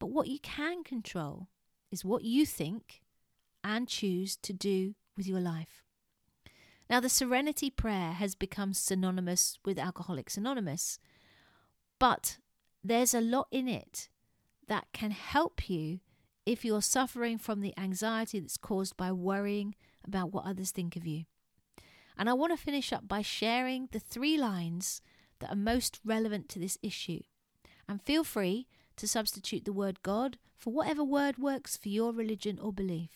But 0.00 0.08
what 0.08 0.26
you 0.26 0.40
can 0.40 0.82
control 0.82 1.46
is 1.92 2.04
what 2.04 2.24
you 2.24 2.44
think 2.44 3.02
and 3.62 3.86
choose 3.86 4.36
to 4.38 4.52
do 4.52 4.96
with 5.16 5.28
your 5.28 5.38
life. 5.38 5.84
Now, 6.90 6.98
the 6.98 7.08
Serenity 7.08 7.70
Prayer 7.70 8.10
has 8.10 8.34
become 8.34 8.74
synonymous 8.74 9.60
with 9.64 9.78
Alcoholics 9.78 10.36
Anonymous, 10.36 10.98
but 12.00 12.38
there's 12.82 13.14
a 13.14 13.20
lot 13.20 13.46
in 13.52 13.68
it 13.68 14.08
that 14.66 14.88
can 14.92 15.12
help 15.12 15.70
you 15.70 16.00
if 16.44 16.64
you're 16.64 16.82
suffering 16.82 17.38
from 17.38 17.60
the 17.60 17.72
anxiety 17.78 18.40
that's 18.40 18.56
caused 18.56 18.96
by 18.96 19.12
worrying 19.12 19.76
about 20.04 20.32
what 20.32 20.44
others 20.44 20.72
think 20.72 20.96
of 20.96 21.06
you. 21.06 21.26
And 22.16 22.30
I 22.30 22.32
want 22.32 22.56
to 22.56 22.62
finish 22.62 22.92
up 22.92 23.06
by 23.06 23.22
sharing 23.22 23.88
the 23.92 24.00
three 24.00 24.38
lines 24.38 25.02
that 25.40 25.50
are 25.50 25.56
most 25.56 26.00
relevant 26.04 26.48
to 26.50 26.58
this 26.58 26.78
issue. 26.82 27.20
And 27.88 28.02
feel 28.02 28.24
free 28.24 28.66
to 28.96 29.06
substitute 29.06 29.64
the 29.64 29.72
word 29.72 30.02
God 30.02 30.38
for 30.56 30.72
whatever 30.72 31.04
word 31.04 31.38
works 31.38 31.76
for 31.76 31.88
your 31.88 32.12
religion 32.12 32.58
or 32.58 32.72
belief. 32.72 33.10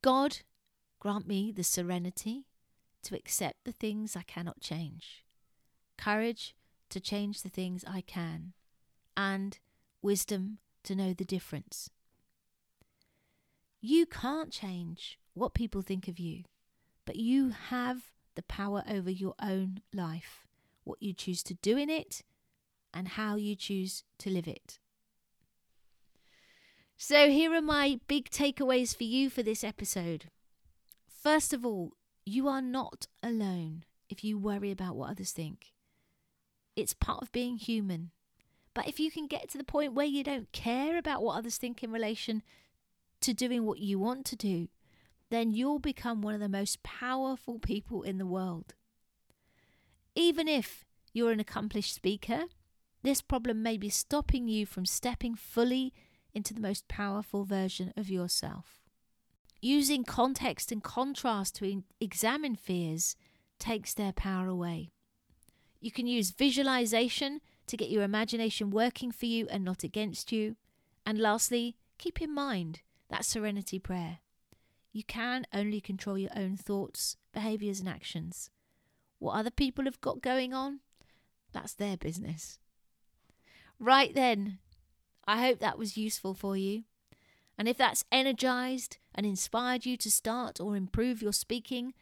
God, 0.00 0.38
grant 1.00 1.26
me 1.26 1.52
the 1.52 1.64
serenity 1.64 2.46
to 3.02 3.14
accept 3.14 3.64
the 3.64 3.72
things 3.72 4.16
I 4.16 4.22
cannot 4.22 4.60
change, 4.60 5.24
courage 5.96 6.54
to 6.90 7.00
change 7.00 7.42
the 7.42 7.48
things 7.48 7.84
I 7.86 8.00
can, 8.00 8.54
and 9.16 9.58
wisdom 10.00 10.58
to 10.84 10.94
know 10.94 11.12
the 11.12 11.24
difference. 11.24 11.90
You 13.80 14.06
can't 14.06 14.50
change 14.50 15.18
what 15.38 15.54
people 15.54 15.82
think 15.82 16.08
of 16.08 16.18
you, 16.18 16.44
but 17.04 17.16
you 17.16 17.50
have 17.50 18.12
the 18.34 18.42
power 18.42 18.82
over 18.88 19.10
your 19.10 19.34
own 19.40 19.80
life, 19.94 20.46
what 20.84 21.02
you 21.02 21.12
choose 21.12 21.42
to 21.44 21.54
do 21.54 21.76
in 21.76 21.88
it, 21.90 22.22
and 22.92 23.08
how 23.08 23.36
you 23.36 23.54
choose 23.54 24.04
to 24.18 24.30
live 24.30 24.48
it. 24.48 24.78
So, 26.96 27.30
here 27.30 27.54
are 27.54 27.62
my 27.62 28.00
big 28.08 28.28
takeaways 28.28 28.96
for 28.96 29.04
you 29.04 29.30
for 29.30 29.42
this 29.42 29.62
episode. 29.62 30.26
First 31.06 31.52
of 31.52 31.64
all, 31.64 31.92
you 32.24 32.48
are 32.48 32.62
not 32.62 33.06
alone 33.22 33.84
if 34.08 34.24
you 34.24 34.36
worry 34.38 34.70
about 34.70 34.96
what 34.96 35.10
others 35.10 35.32
think. 35.32 35.72
It's 36.76 36.94
part 36.94 37.22
of 37.22 37.32
being 37.32 37.56
human. 37.56 38.10
But 38.74 38.86
if 38.86 39.00
you 39.00 39.10
can 39.10 39.26
get 39.26 39.48
to 39.50 39.58
the 39.58 39.64
point 39.64 39.94
where 39.94 40.06
you 40.06 40.22
don't 40.22 40.50
care 40.52 40.96
about 40.98 41.22
what 41.22 41.36
others 41.36 41.56
think 41.56 41.82
in 41.82 41.90
relation 41.90 42.42
to 43.20 43.34
doing 43.34 43.64
what 43.64 43.80
you 43.80 43.98
want 43.98 44.24
to 44.26 44.36
do, 44.36 44.68
then 45.30 45.52
you'll 45.52 45.78
become 45.78 46.22
one 46.22 46.34
of 46.34 46.40
the 46.40 46.48
most 46.48 46.82
powerful 46.82 47.58
people 47.58 48.02
in 48.02 48.18
the 48.18 48.26
world. 48.26 48.74
Even 50.14 50.48
if 50.48 50.84
you're 51.12 51.32
an 51.32 51.40
accomplished 51.40 51.94
speaker, 51.94 52.44
this 53.02 53.20
problem 53.20 53.62
may 53.62 53.76
be 53.76 53.88
stopping 53.88 54.48
you 54.48 54.66
from 54.66 54.84
stepping 54.84 55.34
fully 55.34 55.92
into 56.34 56.54
the 56.54 56.60
most 56.60 56.88
powerful 56.88 57.44
version 57.44 57.92
of 57.96 58.08
yourself. 58.10 58.80
Using 59.60 60.04
context 60.04 60.70
and 60.70 60.82
contrast 60.82 61.56
to 61.56 61.82
examine 62.00 62.54
fears 62.56 63.16
takes 63.58 63.94
their 63.94 64.12
power 64.12 64.46
away. 64.46 64.90
You 65.80 65.90
can 65.90 66.06
use 66.06 66.30
visualization 66.30 67.40
to 67.66 67.76
get 67.76 67.90
your 67.90 68.02
imagination 68.02 68.70
working 68.70 69.12
for 69.12 69.26
you 69.26 69.46
and 69.50 69.64
not 69.64 69.82
against 69.84 70.32
you. 70.32 70.56
And 71.04 71.18
lastly, 71.18 71.76
keep 71.98 72.20
in 72.20 72.32
mind 72.32 72.80
that 73.10 73.24
serenity 73.24 73.78
prayer. 73.78 74.18
You 74.92 75.04
can 75.04 75.46
only 75.52 75.80
control 75.80 76.18
your 76.18 76.30
own 76.34 76.56
thoughts, 76.56 77.16
behaviours, 77.32 77.80
and 77.80 77.88
actions. 77.88 78.50
What 79.18 79.34
other 79.34 79.50
people 79.50 79.84
have 79.84 80.00
got 80.00 80.22
going 80.22 80.54
on, 80.54 80.80
that's 81.52 81.74
their 81.74 81.96
business. 81.96 82.58
Right 83.78 84.14
then, 84.14 84.58
I 85.26 85.40
hope 85.46 85.58
that 85.60 85.78
was 85.78 85.96
useful 85.96 86.34
for 86.34 86.56
you. 86.56 86.84
And 87.58 87.68
if 87.68 87.76
that's 87.76 88.04
energized 88.10 88.98
and 89.14 89.26
inspired 89.26 89.84
you 89.84 89.96
to 89.98 90.10
start 90.10 90.60
or 90.60 90.76
improve 90.76 91.20
your 91.20 91.32
speaking, 91.32 91.92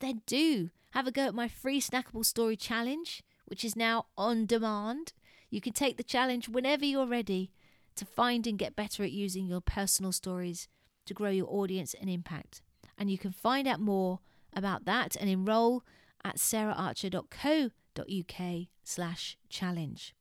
then 0.00 0.22
do 0.26 0.70
have 0.90 1.06
a 1.06 1.10
go 1.12 1.26
at 1.26 1.34
my 1.34 1.48
free 1.48 1.80
snackable 1.80 2.24
story 2.24 2.56
challenge, 2.56 3.22
which 3.46 3.64
is 3.64 3.76
now 3.76 4.06
on 4.16 4.46
demand. 4.46 5.12
You 5.50 5.60
can 5.60 5.72
take 5.72 5.96
the 5.96 6.02
challenge 6.02 6.48
whenever 6.48 6.84
you're 6.84 7.06
ready 7.06 7.50
to 7.96 8.04
find 8.04 8.46
and 8.46 8.58
get 8.58 8.76
better 8.76 9.02
at 9.02 9.12
using 9.12 9.46
your 9.46 9.62
personal 9.62 10.12
stories 10.12 10.68
to 11.06 11.14
grow 11.14 11.30
your 11.30 11.48
audience 11.48 11.94
and 11.98 12.10
impact. 12.10 12.60
And 12.98 13.10
you 13.10 13.18
can 13.18 13.32
find 13.32 13.66
out 13.66 13.80
more 13.80 14.20
about 14.54 14.84
that 14.84 15.16
and 15.16 15.28
enroll 15.28 15.82
at 16.24 16.36
saraharcher.co.uk 16.36 18.66
slash 18.84 19.36
challenge. 19.48 20.14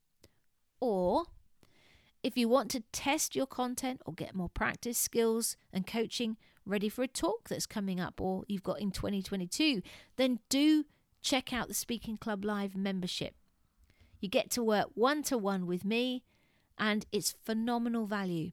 Or 0.79 1.25
if 2.23 2.37
you 2.37 2.49
want 2.49 2.71
to 2.71 2.83
test 2.91 3.35
your 3.35 3.45
content 3.45 4.01
or 4.05 4.13
get 4.13 4.35
more 4.35 4.49
practice, 4.49 4.97
skills, 4.97 5.55
and 5.71 5.85
coaching 5.85 6.37
ready 6.65 6.89
for 6.89 7.03
a 7.03 7.07
talk 7.07 7.49
that's 7.49 7.67
coming 7.67 7.99
up 7.99 8.19
or 8.19 8.43
you've 8.47 8.63
got 8.63 8.81
in 8.81 8.91
2022, 8.91 9.81
then 10.17 10.39
do 10.49 10.85
check 11.21 11.53
out 11.53 11.67
the 11.67 11.73
Speaking 11.73 12.17
Club 12.17 12.43
Live 12.43 12.75
membership. 12.75 13.35
You 14.19 14.29
get 14.29 14.49
to 14.51 14.63
work 14.63 14.87
one 14.95 15.23
to 15.23 15.37
one 15.37 15.67
with 15.67 15.85
me, 15.85 16.23
and 16.77 17.05
it's 17.11 17.35
phenomenal 17.43 18.05
value. 18.05 18.51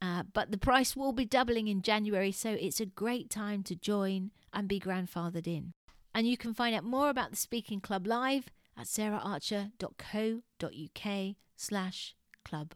Uh, 0.00 0.22
but 0.32 0.50
the 0.50 0.58
price 0.58 0.94
will 0.94 1.12
be 1.12 1.24
doubling 1.24 1.68
in 1.68 1.82
January, 1.82 2.32
so 2.32 2.50
it's 2.50 2.80
a 2.80 2.86
great 2.86 3.30
time 3.30 3.62
to 3.62 3.74
join 3.74 4.30
and 4.52 4.68
be 4.68 4.78
grandfathered 4.78 5.46
in. 5.46 5.72
And 6.14 6.26
you 6.26 6.36
can 6.36 6.54
find 6.54 6.74
out 6.74 6.84
more 6.84 7.10
about 7.10 7.30
the 7.30 7.36
Speaking 7.36 7.80
Club 7.80 8.06
Live 8.06 8.50
at 8.76 8.86
saraharcher.co.uk 8.86 11.36
slash 11.56 12.14
club. 12.44 12.74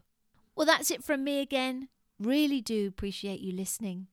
Well, 0.55 0.65
that's 0.65 0.91
it 0.91 1.03
from 1.03 1.23
me 1.23 1.39
again. 1.39 1.89
Really 2.19 2.61
do 2.61 2.87
appreciate 2.87 3.39
you 3.39 3.53
listening. 3.53 4.07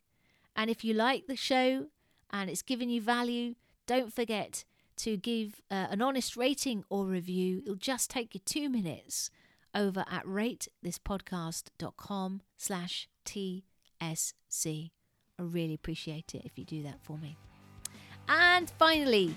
And 0.54 0.70
if 0.70 0.84
you 0.84 0.94
like 0.94 1.26
the 1.26 1.36
show 1.36 1.86
and 2.30 2.50
it's 2.50 2.62
given 2.62 2.90
you 2.90 3.00
value, 3.00 3.54
don't 3.86 4.12
forget 4.12 4.64
to 4.98 5.16
give 5.16 5.60
uh, 5.70 5.86
an 5.90 6.02
honest 6.02 6.36
rating 6.36 6.84
or 6.88 7.06
review. 7.06 7.62
It'll 7.62 7.76
just 7.76 8.10
take 8.10 8.34
you 8.34 8.40
two 8.44 8.68
minutes 8.68 9.30
over 9.74 10.04
at 10.10 10.24
ratethispodcast.com 10.24 12.42
slash 12.56 13.08
TSC. 13.24 14.90
I 15.38 15.42
really 15.42 15.74
appreciate 15.74 16.34
it 16.34 16.42
if 16.44 16.58
you 16.58 16.64
do 16.64 16.82
that 16.82 16.98
for 17.02 17.18
me. 17.18 17.36
And 18.28 18.70
finally, 18.78 19.34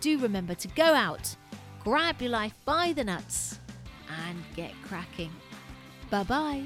do 0.00 0.18
remember 0.18 0.54
to 0.54 0.68
go 0.68 0.94
out, 0.94 1.36
grab 1.84 2.20
your 2.20 2.30
life 2.30 2.54
by 2.64 2.92
the 2.92 3.04
nuts, 3.04 3.60
and 4.26 4.42
get 4.54 4.72
cracking. 4.82 5.32
Bye 6.10 6.24
bye. 6.24 6.64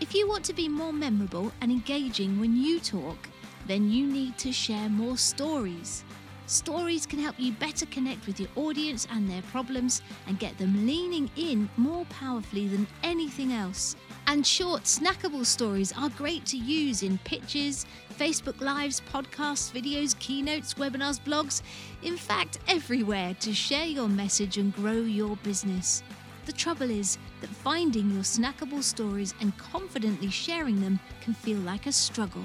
If 0.00 0.14
you 0.14 0.28
want 0.28 0.44
to 0.46 0.52
be 0.52 0.68
more 0.68 0.92
memorable 0.92 1.52
and 1.60 1.70
engaging 1.70 2.40
when 2.40 2.56
you 2.56 2.80
talk, 2.80 3.28
then 3.66 3.90
you 3.90 4.06
need 4.06 4.36
to 4.38 4.52
share 4.52 4.88
more 4.88 5.16
stories. 5.16 6.04
Stories 6.46 7.06
can 7.06 7.18
help 7.18 7.36
you 7.38 7.52
better 7.52 7.86
connect 7.86 8.26
with 8.26 8.38
your 8.38 8.50
audience 8.56 9.08
and 9.10 9.28
their 9.28 9.40
problems 9.42 10.02
and 10.26 10.38
get 10.38 10.56
them 10.58 10.86
leaning 10.86 11.30
in 11.36 11.70
more 11.78 12.04
powerfully 12.06 12.68
than 12.68 12.86
anything 13.02 13.54
else. 13.54 13.96
And 14.26 14.46
short, 14.46 14.82
snackable 14.82 15.46
stories 15.46 15.92
are 15.96 16.10
great 16.10 16.44
to 16.46 16.58
use 16.58 17.02
in 17.02 17.16
pitches, 17.24 17.86
Facebook 18.18 18.60
Lives, 18.60 19.00
podcasts, 19.10 19.72
videos, 19.72 20.18
keynotes, 20.18 20.74
webinars, 20.74 21.18
blogs, 21.18 21.62
in 22.02 22.16
fact, 22.16 22.58
everywhere 22.68 23.34
to 23.40 23.54
share 23.54 23.86
your 23.86 24.08
message 24.08 24.58
and 24.58 24.74
grow 24.74 25.00
your 25.00 25.36
business. 25.36 26.02
The 26.44 26.52
trouble 26.52 26.90
is 26.90 27.16
that 27.40 27.48
finding 27.48 28.10
your 28.10 28.22
snackable 28.22 28.82
stories 28.82 29.32
and 29.40 29.56
confidently 29.56 30.28
sharing 30.28 30.82
them 30.82 31.00
can 31.22 31.32
feel 31.32 31.58
like 31.60 31.86
a 31.86 31.92
struggle. 31.92 32.44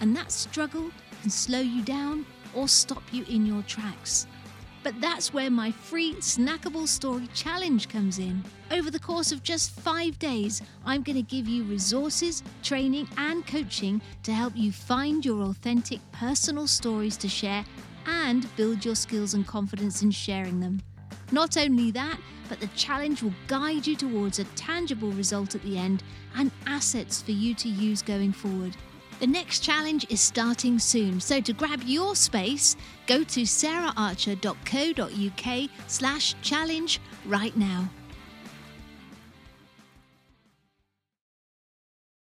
And 0.00 0.16
that 0.16 0.32
struggle 0.32 0.90
can 1.22 1.30
slow 1.30 1.60
you 1.60 1.82
down 1.82 2.26
or 2.56 2.66
stop 2.66 3.02
you 3.12 3.24
in 3.28 3.46
your 3.46 3.62
tracks. 3.62 4.26
But 4.82 5.00
that's 5.00 5.34
where 5.34 5.50
my 5.50 5.72
free 5.72 6.14
snackable 6.14 6.86
story 6.86 7.28
challenge 7.34 7.88
comes 7.88 8.20
in. 8.20 8.44
Over 8.70 8.90
the 8.90 9.00
course 9.00 9.32
of 9.32 9.42
just 9.42 9.72
five 9.72 10.16
days, 10.18 10.62
I'm 10.84 11.02
going 11.02 11.16
to 11.16 11.22
give 11.22 11.48
you 11.48 11.64
resources, 11.64 12.42
training, 12.62 13.08
and 13.16 13.44
coaching 13.46 14.00
to 14.22 14.32
help 14.32 14.52
you 14.56 14.70
find 14.70 15.24
your 15.24 15.42
authentic 15.42 15.98
personal 16.12 16.68
stories 16.68 17.16
to 17.16 17.28
share 17.28 17.64
and 18.06 18.54
build 18.56 18.84
your 18.84 18.94
skills 18.94 19.34
and 19.34 19.44
confidence 19.44 20.02
in 20.02 20.12
sharing 20.12 20.60
them. 20.60 20.80
Not 21.32 21.56
only 21.56 21.90
that, 21.90 22.20
but 22.48 22.60
the 22.60 22.68
challenge 22.68 23.24
will 23.24 23.34
guide 23.48 23.88
you 23.88 23.96
towards 23.96 24.38
a 24.38 24.44
tangible 24.54 25.10
result 25.10 25.56
at 25.56 25.62
the 25.62 25.76
end 25.76 26.04
and 26.36 26.52
assets 26.66 27.20
for 27.20 27.32
you 27.32 27.54
to 27.54 27.68
use 27.68 28.02
going 28.02 28.32
forward. 28.32 28.76
The 29.18 29.26
next 29.26 29.60
challenge 29.60 30.04
is 30.10 30.20
starting 30.20 30.78
soon, 30.78 31.20
so 31.20 31.40
to 31.40 31.54
grab 31.54 31.82
your 31.84 32.14
space, 32.14 32.76
go 33.06 33.24
to 33.24 33.42
saraharcher.co.uk 33.42 35.70
slash 35.86 36.34
challenge 36.42 37.00
right 37.24 37.56
now. 37.56 37.88